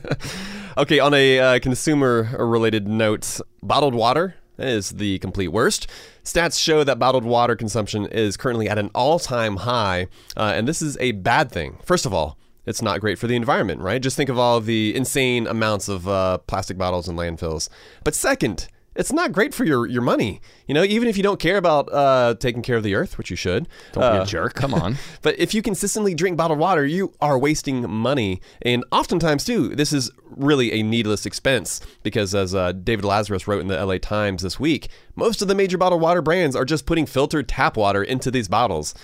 okay. 0.79 0.99
On 0.99 1.15
a 1.15 1.39
uh, 1.39 1.59
consumer-related 1.61 2.89
note, 2.89 3.41
bottled 3.63 3.95
water 3.95 4.35
is 4.59 4.91
the 4.91 5.19
complete 5.21 5.49
worst. 5.49 5.87
Stats 6.25 6.63
show 6.63 6.85
that 6.85 6.99
bottled 6.99 7.25
water 7.25 7.57
consumption 7.57 8.07
is 8.07 8.37
currently 8.37 8.69
at 8.69 8.79
an 8.79 8.91
all-time 8.95 9.57
high, 9.57 10.07
uh, 10.37 10.53
and 10.55 10.69
this 10.69 10.83
is 10.83 10.97
a 11.01 11.13
bad 11.13 11.51
thing. 11.51 11.79
First 11.83 12.07
of 12.07 12.13
all, 12.13 12.37
it's 12.67 12.83
not 12.83 13.01
great 13.01 13.19
for 13.19 13.27
the 13.27 13.37
environment, 13.37 13.81
right? 13.81 14.03
Just 14.03 14.17
think 14.17 14.29
of 14.29 14.39
all 14.39 14.61
the 14.61 14.95
insane 14.95 15.47
amounts 15.47 15.89
of 15.89 16.07
uh, 16.07 16.39
plastic 16.47 16.77
bottles 16.77 17.09
in 17.09 17.17
landfills. 17.17 17.69
But 18.05 18.15
second, 18.15 18.69
it's 18.97 19.13
not 19.13 19.33
great 19.33 19.55
for 19.55 19.65
your, 19.65 19.87
your 19.87 20.03
money. 20.03 20.41
You 20.67 20.75
know, 20.75 20.83
even 20.83 21.09
if 21.09 21.17
you 21.17 21.23
don't 21.23 21.39
care 21.39 21.57
about 21.57 21.93
uh, 21.93 22.35
taking 22.35 22.63
care 22.63 22.77
of 22.77 22.83
the 22.83 22.95
earth, 22.95 23.19
which 23.19 23.31
you 23.31 23.37
should. 23.37 23.69
Don't 23.93 24.03
uh, 24.03 24.13
be 24.13 24.23
a 24.23 24.27
jerk. 24.27 24.55
Come 24.55 24.75
on. 24.75 24.97
But 25.23 25.39
if 25.39 25.53
you 25.53 25.61
consistently 25.61 26.15
drink 26.15 26.37
bottled 26.37 26.59
water, 26.59 26.87
you 26.87 27.13
are 27.21 27.39
wasting 27.39 27.89
money. 27.91 28.41
And 28.63 28.85
oftentimes, 28.91 29.45
too, 29.45 29.75
this 29.75 29.93
is 29.93 30.11
really 30.25 30.73
a 30.73 30.83
needless 30.83 31.27
expense 31.27 31.81
because, 32.03 32.35
as 32.35 32.55
uh, 32.55 32.73
David 32.73 33.05
Lazarus 33.05 33.47
wrote 33.47 33.61
in 33.61 33.69
the 33.69 33.85
LA 33.85 33.99
Times 33.99 34.43
this 34.43 34.59
week, 34.59 34.89
most 35.15 35.43
of 35.43 35.49
the 35.49 35.55
major 35.55 35.77
bottled 35.77 36.01
water 36.01 36.23
brands 36.23 36.57
are 36.57 36.65
just 36.65 36.87
putting 36.87 37.07
filtered 37.07 37.49
tap 37.49 37.77
water 37.77 38.03
into 38.03 38.31
these 38.31 38.49
bottles 38.49 38.95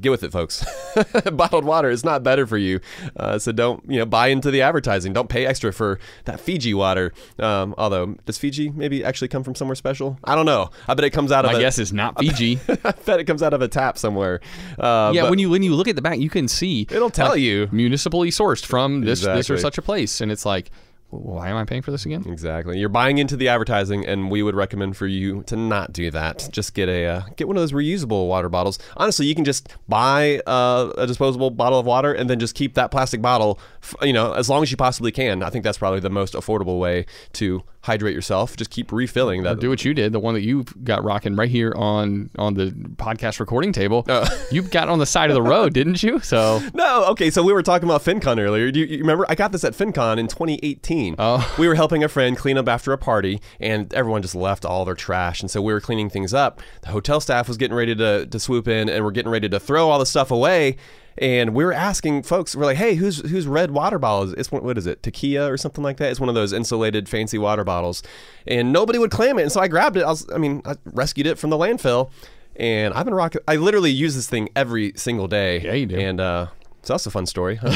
get 0.00 0.10
with 0.10 0.22
it, 0.22 0.32
folks. 0.32 0.64
Bottled 1.32 1.64
water 1.64 1.90
is 1.90 2.04
not 2.04 2.22
better 2.22 2.46
for 2.46 2.58
you, 2.58 2.80
uh, 3.16 3.38
so 3.38 3.52
don't 3.52 3.82
you 3.88 3.98
know 3.98 4.06
buy 4.06 4.28
into 4.28 4.50
the 4.50 4.62
advertising. 4.62 5.12
Don't 5.12 5.28
pay 5.28 5.46
extra 5.46 5.72
for 5.72 5.98
that 6.24 6.40
Fiji 6.40 6.74
water. 6.74 7.12
Um, 7.38 7.74
although, 7.78 8.16
does 8.26 8.38
Fiji 8.38 8.70
maybe 8.70 9.04
actually 9.04 9.28
come 9.28 9.42
from 9.42 9.54
somewhere 9.54 9.74
special? 9.74 10.18
I 10.24 10.34
don't 10.34 10.46
know. 10.46 10.70
I 10.88 10.94
bet 10.94 11.04
it 11.04 11.10
comes 11.10 11.32
out 11.32 11.44
My 11.44 11.54
of. 11.54 11.60
guess 11.60 11.78
is 11.78 11.92
not 11.92 12.18
Fiji. 12.20 12.58
I 12.68 12.92
bet 12.92 13.20
it 13.20 13.24
comes 13.24 13.42
out 13.42 13.54
of 13.54 13.62
a 13.62 13.68
tap 13.68 13.98
somewhere. 13.98 14.40
Uh, 14.78 15.12
yeah, 15.14 15.28
when 15.28 15.38
you 15.38 15.50
when 15.50 15.62
you 15.62 15.74
look 15.74 15.88
at 15.88 15.96
the 15.96 16.02
back, 16.02 16.18
you 16.18 16.30
can 16.30 16.48
see 16.48 16.86
it'll 16.90 17.10
tell 17.10 17.30
like, 17.30 17.40
you. 17.40 17.68
municipally 17.72 18.30
sourced 18.30 18.64
from 18.64 19.02
this 19.02 19.20
this 19.22 19.50
or 19.50 19.58
such 19.58 19.78
a 19.78 19.82
place, 19.82 20.20
and 20.20 20.32
it's 20.32 20.44
like, 20.44 20.70
why 21.12 21.50
am 21.50 21.56
I 21.56 21.64
paying 21.64 21.82
for 21.82 21.90
this 21.90 22.06
again? 22.06 22.24
Exactly. 22.26 22.78
You're 22.78 22.88
buying 22.88 23.18
into 23.18 23.36
the 23.36 23.48
advertising, 23.48 24.06
and 24.06 24.30
we 24.30 24.42
would 24.42 24.54
recommend 24.54 24.96
for 24.96 25.06
you 25.06 25.42
to 25.42 25.56
not 25.56 25.92
do 25.92 26.10
that. 26.10 26.48
Just 26.50 26.72
get 26.72 26.88
a 26.88 27.06
uh, 27.06 27.22
get 27.36 27.46
one 27.46 27.56
of 27.56 27.60
those 27.60 27.72
reusable 27.72 28.28
water 28.28 28.48
bottles. 28.48 28.78
Honestly, 28.96 29.26
you 29.26 29.34
can 29.34 29.44
just 29.44 29.68
buy 29.86 30.40
uh, 30.46 30.90
a 30.96 31.06
disposable 31.06 31.50
bottle 31.50 31.78
of 31.78 31.84
water 31.84 32.14
and 32.14 32.30
then 32.30 32.38
just 32.38 32.54
keep 32.54 32.74
that 32.74 32.90
plastic 32.90 33.20
bottle, 33.20 33.60
f- 33.82 33.94
you 34.00 34.14
know, 34.14 34.32
as 34.32 34.48
long 34.48 34.62
as 34.62 34.70
you 34.70 34.78
possibly 34.78 35.12
can. 35.12 35.42
I 35.42 35.50
think 35.50 35.64
that's 35.64 35.78
probably 35.78 36.00
the 36.00 36.08
most 36.10 36.32
affordable 36.32 36.78
way 36.78 37.04
to 37.34 37.62
hydrate 37.82 38.14
yourself. 38.14 38.56
Just 38.56 38.70
keep 38.70 38.92
refilling 38.92 39.42
that. 39.42 39.60
Do 39.60 39.68
what 39.68 39.84
you 39.84 39.92
did, 39.92 40.12
the 40.12 40.20
one 40.20 40.34
that 40.34 40.42
you 40.42 40.64
got 40.84 41.04
rocking 41.04 41.36
right 41.36 41.50
here 41.50 41.72
on 41.76 42.30
on 42.38 42.54
the 42.54 42.70
podcast 42.96 43.40
recording 43.40 43.72
table. 43.72 44.04
Uh. 44.08 44.28
you 44.50 44.62
got 44.62 44.88
on 44.88 44.98
the 44.98 45.06
side 45.06 45.30
of 45.30 45.34
the 45.34 45.42
road, 45.42 45.74
didn't 45.74 46.02
you? 46.02 46.20
So 46.20 46.60
No, 46.74 47.04
okay. 47.06 47.30
So 47.30 47.42
we 47.42 47.52
were 47.52 47.62
talking 47.62 47.88
about 47.88 48.02
FinCon 48.02 48.38
earlier. 48.38 48.70
Do 48.70 48.80
you, 48.80 48.86
you 48.86 48.98
remember? 48.98 49.26
I 49.28 49.34
got 49.34 49.52
this 49.52 49.64
at 49.64 49.74
FinCon 49.74 50.18
in 50.18 50.28
2018. 50.28 51.16
Oh. 51.18 51.54
We 51.58 51.68
were 51.68 51.74
helping 51.74 52.02
a 52.04 52.08
friend 52.08 52.36
clean 52.36 52.56
up 52.56 52.68
after 52.68 52.92
a 52.92 52.98
party, 52.98 53.40
and 53.60 53.92
everyone 53.94 54.22
just 54.22 54.34
left 54.34 54.64
all 54.64 54.84
their 54.84 54.94
trash. 54.94 55.40
And 55.40 55.50
so 55.50 55.60
we 55.60 55.72
were 55.72 55.80
cleaning 55.80 56.08
things 56.08 56.32
up. 56.32 56.60
The 56.82 56.88
hotel 56.88 57.20
staff 57.20 57.48
was 57.48 57.56
getting 57.56 57.76
ready 57.76 57.94
to, 57.96 58.26
to 58.26 58.40
swoop 58.40 58.68
in, 58.68 58.88
and 58.88 59.04
we're 59.04 59.10
getting 59.10 59.32
ready 59.32 59.48
to 59.48 59.60
throw 59.60 59.88
all 59.90 59.98
the 59.98 60.06
stuff 60.06 60.30
away. 60.30 60.76
And 61.18 61.54
we 61.54 61.64
were 61.64 61.72
asking 61.72 62.22
folks, 62.22 62.56
we're 62.56 62.64
like, 62.64 62.76
"Hey, 62.78 62.94
who's 62.94 63.28
who's 63.30 63.46
red 63.46 63.70
water 63.70 63.98
bottles? 63.98 64.32
It's 64.34 64.50
one- 64.50 64.64
what 64.64 64.78
is 64.78 64.86
it, 64.86 65.02
Takeya 65.02 65.50
or 65.50 65.56
something 65.56 65.84
like 65.84 65.98
that? 65.98 66.10
It's 66.10 66.20
one 66.20 66.28
of 66.28 66.34
those 66.34 66.52
insulated 66.52 67.08
fancy 67.08 67.38
water 67.38 67.64
bottles." 67.64 68.02
And 68.46 68.72
nobody 68.72 68.98
would 68.98 69.10
claim 69.10 69.38
it, 69.38 69.42
and 69.42 69.52
so 69.52 69.60
I 69.60 69.68
grabbed 69.68 69.96
it. 69.96 70.02
I 70.04 70.08
was, 70.08 70.26
I 70.34 70.38
mean, 70.38 70.62
I 70.64 70.76
rescued 70.86 71.26
it 71.26 71.38
from 71.38 71.50
the 71.50 71.56
landfill, 71.58 72.10
and 72.56 72.94
I've 72.94 73.04
been 73.04 73.14
rocking. 73.14 73.42
I 73.46 73.56
literally 73.56 73.90
use 73.90 74.14
this 74.14 74.28
thing 74.28 74.48
every 74.56 74.92
single 74.96 75.28
day. 75.28 75.60
Yeah, 75.60 75.74
you 75.74 75.86
do. 75.86 75.96
And 75.96 76.20
uh, 76.20 76.46
so 76.82 76.92
that's 76.94 77.06
a 77.06 77.10
fun 77.10 77.26
story. 77.26 77.58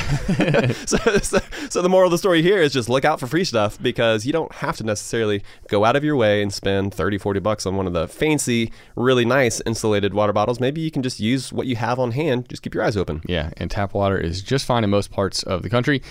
So, 0.87 0.97
so, 1.19 1.39
so 1.69 1.83
the 1.83 1.89
moral 1.89 2.07
of 2.09 2.13
the 2.13 2.19
story 2.19 2.43
here 2.43 2.59
is 2.59 2.73
just 2.73 2.89
look 2.89 3.05
out 3.05 3.19
for 3.19 3.27
free 3.27 3.45
stuff 3.45 3.81
because 3.81 4.25
you 4.25 4.33
don't 4.33 4.53
have 4.57 4.77
to 4.77 4.85
necessarily 4.85 5.43
go 5.69 5.85
out 5.85 5.97
of 5.97 6.05
your 6.05 6.17
way 6.17 6.43
and 6.43 6.53
spend 6.53 6.95
30, 6.95 7.19
40 7.19 7.41
bucks 7.41 7.67
on 7.67 7.77
one 7.77 7.87
of 7.87 7.93
the 7.93 8.07
fancy, 8.09 8.73
really 8.95 9.25
nice 9.25 9.61
insulated 9.67 10.15
water 10.15 10.33
bottles. 10.33 10.61
Maybe 10.61 10.81
you 10.81 10.91
can 10.91 11.03
just 11.03 11.19
use 11.19 11.53
what 11.53 11.67
you 11.67 11.77
have 11.77 11.99
on 11.99 12.13
hand. 12.13 12.49
Just 12.49 12.63
keep 12.63 12.75
your 12.75 12.85
eyes 12.85 12.97
open. 12.97 13.23
yeah, 13.27 13.51
and 13.57 13.71
tap 13.71 13.95
water 13.95 14.17
is 14.19 14.43
just 14.43 14.65
fine 14.65 14.85
in 14.85 14.91
most 14.91 15.11
parts 15.11 15.43
of 15.43 15.63
the 15.63 15.71
country. 15.71 16.03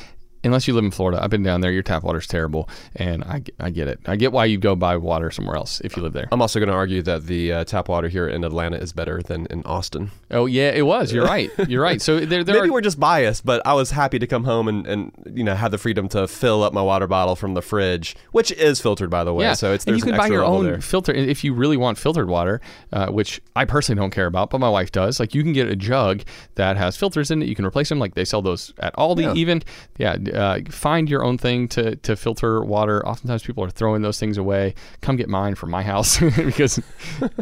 Unless 0.45 0.67
you 0.67 0.73
live 0.73 0.83
in 0.85 0.91
Florida, 0.91 1.21
I've 1.21 1.29
been 1.29 1.43
down 1.43 1.61
there. 1.61 1.71
Your 1.71 1.83
tap 1.83 2.03
water's 2.03 2.27
terrible, 2.27 2.69
and 2.95 3.23
I, 3.23 3.41
I 3.59 3.69
get 3.71 3.87
it. 3.87 3.99
I 4.05 4.15
get 4.15 4.31
why 4.31 4.45
you'd 4.45 4.61
go 4.61 4.75
buy 4.75 4.95
water 4.95 5.31
somewhere 5.31 5.55
else 5.55 5.81
if 5.81 5.97
you 5.97 6.03
live 6.03 6.13
there. 6.13 6.27
I'm 6.31 6.41
also 6.41 6.59
going 6.59 6.69
to 6.69 6.75
argue 6.75 7.01
that 7.01 7.25
the 7.25 7.51
uh, 7.51 7.63
tap 7.65 7.89
water 7.89 8.07
here 8.07 8.27
in 8.27 8.43
Atlanta 8.43 8.77
is 8.77 8.93
better 8.93 9.21
than 9.21 9.47
in 9.47 9.63
Austin. 9.65 10.11
Oh 10.31 10.45
yeah, 10.45 10.69
it 10.69 10.85
was. 10.85 11.11
You're 11.11 11.25
right. 11.25 11.49
You're 11.67 11.81
right. 11.81 12.01
So 12.01 12.19
there, 12.19 12.43
there 12.43 12.55
Maybe 12.55 12.69
are 12.69 12.73
we're 12.73 12.81
just 12.81 12.99
biased, 12.99 13.45
but 13.45 13.61
I 13.65 13.73
was 13.73 13.91
happy 13.91 14.19
to 14.19 14.27
come 14.27 14.43
home 14.43 14.67
and, 14.67 14.85
and 14.87 15.11
you 15.33 15.43
know 15.43 15.55
have 15.55 15.71
the 15.71 15.77
freedom 15.77 16.07
to 16.09 16.27
fill 16.27 16.63
up 16.63 16.73
my 16.73 16.81
water 16.81 17.07
bottle 17.07 17.35
from 17.35 17.53
the 17.55 17.61
fridge, 17.61 18.15
which 18.31 18.51
is 18.51 18.79
filtered 18.79 19.09
by 19.09 19.23
the 19.23 19.33
way. 19.33 19.45
Yeah, 19.45 19.53
So 19.53 19.73
it's 19.73 19.85
and 19.85 19.95
you 19.97 20.01
can 20.03 20.13
an 20.13 20.17
buy 20.17 20.27
your 20.27 20.43
own 20.43 20.65
there. 20.65 20.79
filter 20.81 21.11
if 21.13 21.43
you 21.43 21.53
really 21.53 21.77
want 21.77 21.97
filtered 21.97 22.29
water, 22.29 22.61
uh, 22.93 23.07
which 23.07 23.41
I 23.55 23.65
personally 23.65 23.99
don't 23.99 24.11
care 24.11 24.27
about, 24.27 24.49
but 24.51 24.59
my 24.59 24.69
wife 24.69 24.91
does. 24.91 25.19
Like 25.19 25.33
you 25.33 25.41
can 25.43 25.53
get 25.53 25.67
a 25.67 25.75
jug 25.75 26.21
that 26.55 26.77
has 26.77 26.95
filters 26.95 27.31
in 27.31 27.41
it. 27.41 27.47
You 27.47 27.55
can 27.55 27.65
replace 27.65 27.89
them. 27.89 27.97
Like 27.99 28.13
they 28.15 28.25
sell 28.25 28.41
those 28.41 28.73
at 28.79 28.95
Aldi. 28.95 29.23
Yeah. 29.23 29.33
Even 29.33 29.63
yeah, 29.97 30.15
uh, 30.35 30.59
find 30.69 31.09
your 31.09 31.23
own 31.23 31.37
thing 31.37 31.67
to 31.69 31.95
to 31.97 32.15
filter 32.15 32.63
water. 32.63 33.05
Oftentimes 33.05 33.43
people 33.43 33.63
are 33.63 33.69
throwing 33.69 34.01
those 34.01 34.19
things 34.19 34.37
away. 34.37 34.75
Come 35.01 35.15
get 35.15 35.29
mine 35.29 35.55
from 35.55 35.71
my 35.71 35.81
house 35.81 36.19
because 36.37 36.79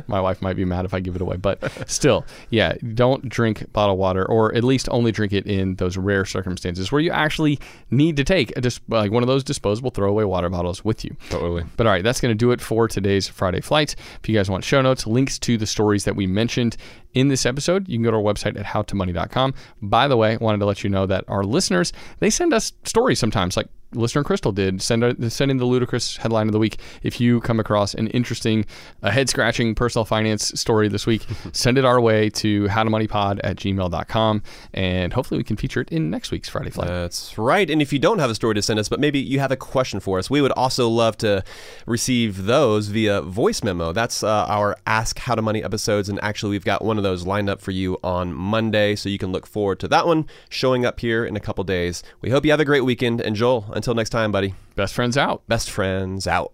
my 0.08 0.22
wife 0.22 0.42
might 0.42 0.56
be 0.56 0.66
mad 0.66 0.86
if 0.86 0.94
I 0.94 1.00
give 1.00 1.16
it 1.16 1.22
away. 1.22 1.38
But 1.38 1.90
still, 1.90 2.26
yeah, 2.50 2.76
don't 2.94 3.28
drink 3.28 3.72
bottled 3.74 4.00
water, 4.00 4.26
or 4.26 4.54
at 4.56 4.64
least 4.64 4.88
only 4.92 5.12
drink 5.12 5.34
it 5.34 5.46
in 5.48 5.76
those 5.76 5.98
rare 5.98 6.26
circumstances 6.26 6.92
where 6.92 7.02
you 7.02 7.12
actually 7.12 7.60
need 7.92 8.18
to 8.18 8.24
take 8.24 8.56
a 8.58 8.62
dis- 8.62 8.80
like 8.88 9.12
one 9.12 9.24
of 9.24 9.28
those 9.28 9.44
disposable 9.44 9.90
throwaway 9.92 10.24
water 10.24 10.50
bottles 10.50 10.86
with 10.86 11.04
you. 11.04 11.16
Totally. 11.30 11.64
But 11.78 11.88
all 11.88 11.94
right, 11.94 12.04
that's 12.04 12.22
going 12.22 12.32
to 12.32 12.36
do 12.36 12.52
it 12.52 12.62
for 12.62 12.88
today's 12.88 13.28
Friday 13.28 13.62
flight. 13.62 13.96
If 14.22 14.30
you 14.30 14.36
guys 14.36 14.50
want 14.50 14.64
show 14.64 14.82
notes, 14.82 15.08
links 15.08 15.40
to 15.40 15.58
the 15.58 15.68
stories 15.68 16.06
that 16.06 16.16
we 16.16 16.28
mentioned 16.28 16.78
in 17.14 17.28
this 17.28 17.46
episode, 17.46 17.88
you 17.88 17.98
can 17.98 18.04
go 18.04 18.12
to 18.12 18.18
our 18.18 18.24
website 18.24 18.60
at 18.60 18.66
howtomoney.com. 18.66 19.54
By 19.82 20.08
the 20.08 20.18
way, 20.18 20.38
wanted 20.38 20.60
to 20.60 20.66
let 20.66 20.84
you 20.84 20.90
know 20.90 21.06
that 21.06 21.26
our 21.28 21.44
listeners, 21.44 21.94
they 22.20 22.30
send 22.30 22.54
us 22.54 22.74
stories 22.84 23.20
sometimes, 23.20 23.56
like 23.58 23.68
listener 23.96 24.24
Crystal 24.24 24.52
did, 24.52 24.82
send, 24.82 25.04
a, 25.04 25.30
send 25.30 25.52
in 25.52 25.58
the 25.58 25.66
ludicrous 25.66 26.18
headline 26.18 26.48
of 26.48 26.54
the 26.54 26.60
week. 26.60 26.80
If 27.02 27.20
you 27.20 27.42
come 27.42 27.60
across 27.60 27.94
an 27.94 28.08
interesting, 28.08 28.66
a 29.02 29.12
head 29.12 29.30
scratching 29.30 29.76
personal 29.76 30.06
finance 30.06 30.60
story 30.60 30.88
this 30.88 31.06
week, 31.06 31.26
send 31.52 31.78
it 31.78 31.86
our 31.86 32.00
way 32.00 32.30
to 32.32 32.66
howtomoneypod 32.66 33.40
at 33.44 33.58
gmail.com, 33.58 34.44
and 34.74 35.14
hopefully 35.14 35.38
we 35.38 35.44
can 35.44 35.58
feature 35.58 35.82
it 35.82 35.90
in 35.90 36.10
next 36.10 36.32
week's 36.32 36.50
Friday 36.50 36.70
flight. 36.70 36.88
That's 36.88 37.38
right. 37.38 37.70
And 37.70 37.82
if 37.82 37.94
you 37.94 38.00
don't 38.00 38.20
have 38.20 38.30
a 38.30 38.36
story 38.36 38.56
to 38.56 38.62
send 38.62 38.80
us, 38.80 38.90
but 38.90 39.00
maybe 39.00 39.20
you 39.20 39.40
have 39.40 39.52
a 39.52 39.58
question 39.58 40.00
for 40.00 40.20
us, 40.20 40.30
we 40.30 40.42
would 40.42 40.52
also 40.52 40.90
love 40.90 41.18
to 41.18 41.44
receive 41.86 42.46
those 42.46 42.88
via 42.88 43.22
voice 43.22 43.64
memo. 43.64 43.94
That's 43.94 44.24
uh, 44.24 44.46
our 44.48 44.76
Ask 44.86 45.20
How 45.20 45.36
to 45.36 45.42
Money 45.42 45.64
episodes. 45.64 46.10
And 46.10 46.22
actually, 46.24 46.52
we've 46.52 46.66
got 46.66 46.84
one 46.84 46.98
of 46.98 47.04
those 47.04 47.26
lined 47.26 47.50
up 47.50 47.62
for 47.62 47.72
you 47.72 47.98
on 48.04 48.34
Monday. 48.34 48.96
So 48.96 49.10
you 49.10 49.18
can 49.18 49.32
look 49.32 49.46
forward 49.46 49.80
to 49.82 49.88
that 49.90 50.08
one 50.08 50.28
showing 50.50 50.86
up 50.86 51.00
here 51.00 51.26
in 51.26 51.36
a 51.36 51.40
couple 51.40 51.64
days. 51.64 52.04
We 52.22 52.30
hope 52.30 52.46
you 52.46 52.52
have 52.52 52.60
a 52.60 52.66
great 52.66 52.82
weekend. 52.82 53.22
And 53.22 53.36
Joel, 53.36 53.66
until 53.84 53.96
next 53.96 54.12
time, 54.12 54.32
buddy, 54.32 54.56
Best 54.78 54.94
friends 54.94 55.18
out. 55.18 55.44
best 55.50 55.70
friends 55.70 56.26
out. 56.26 56.54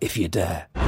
if 0.00 0.16
you 0.16 0.28
dare. 0.28 0.87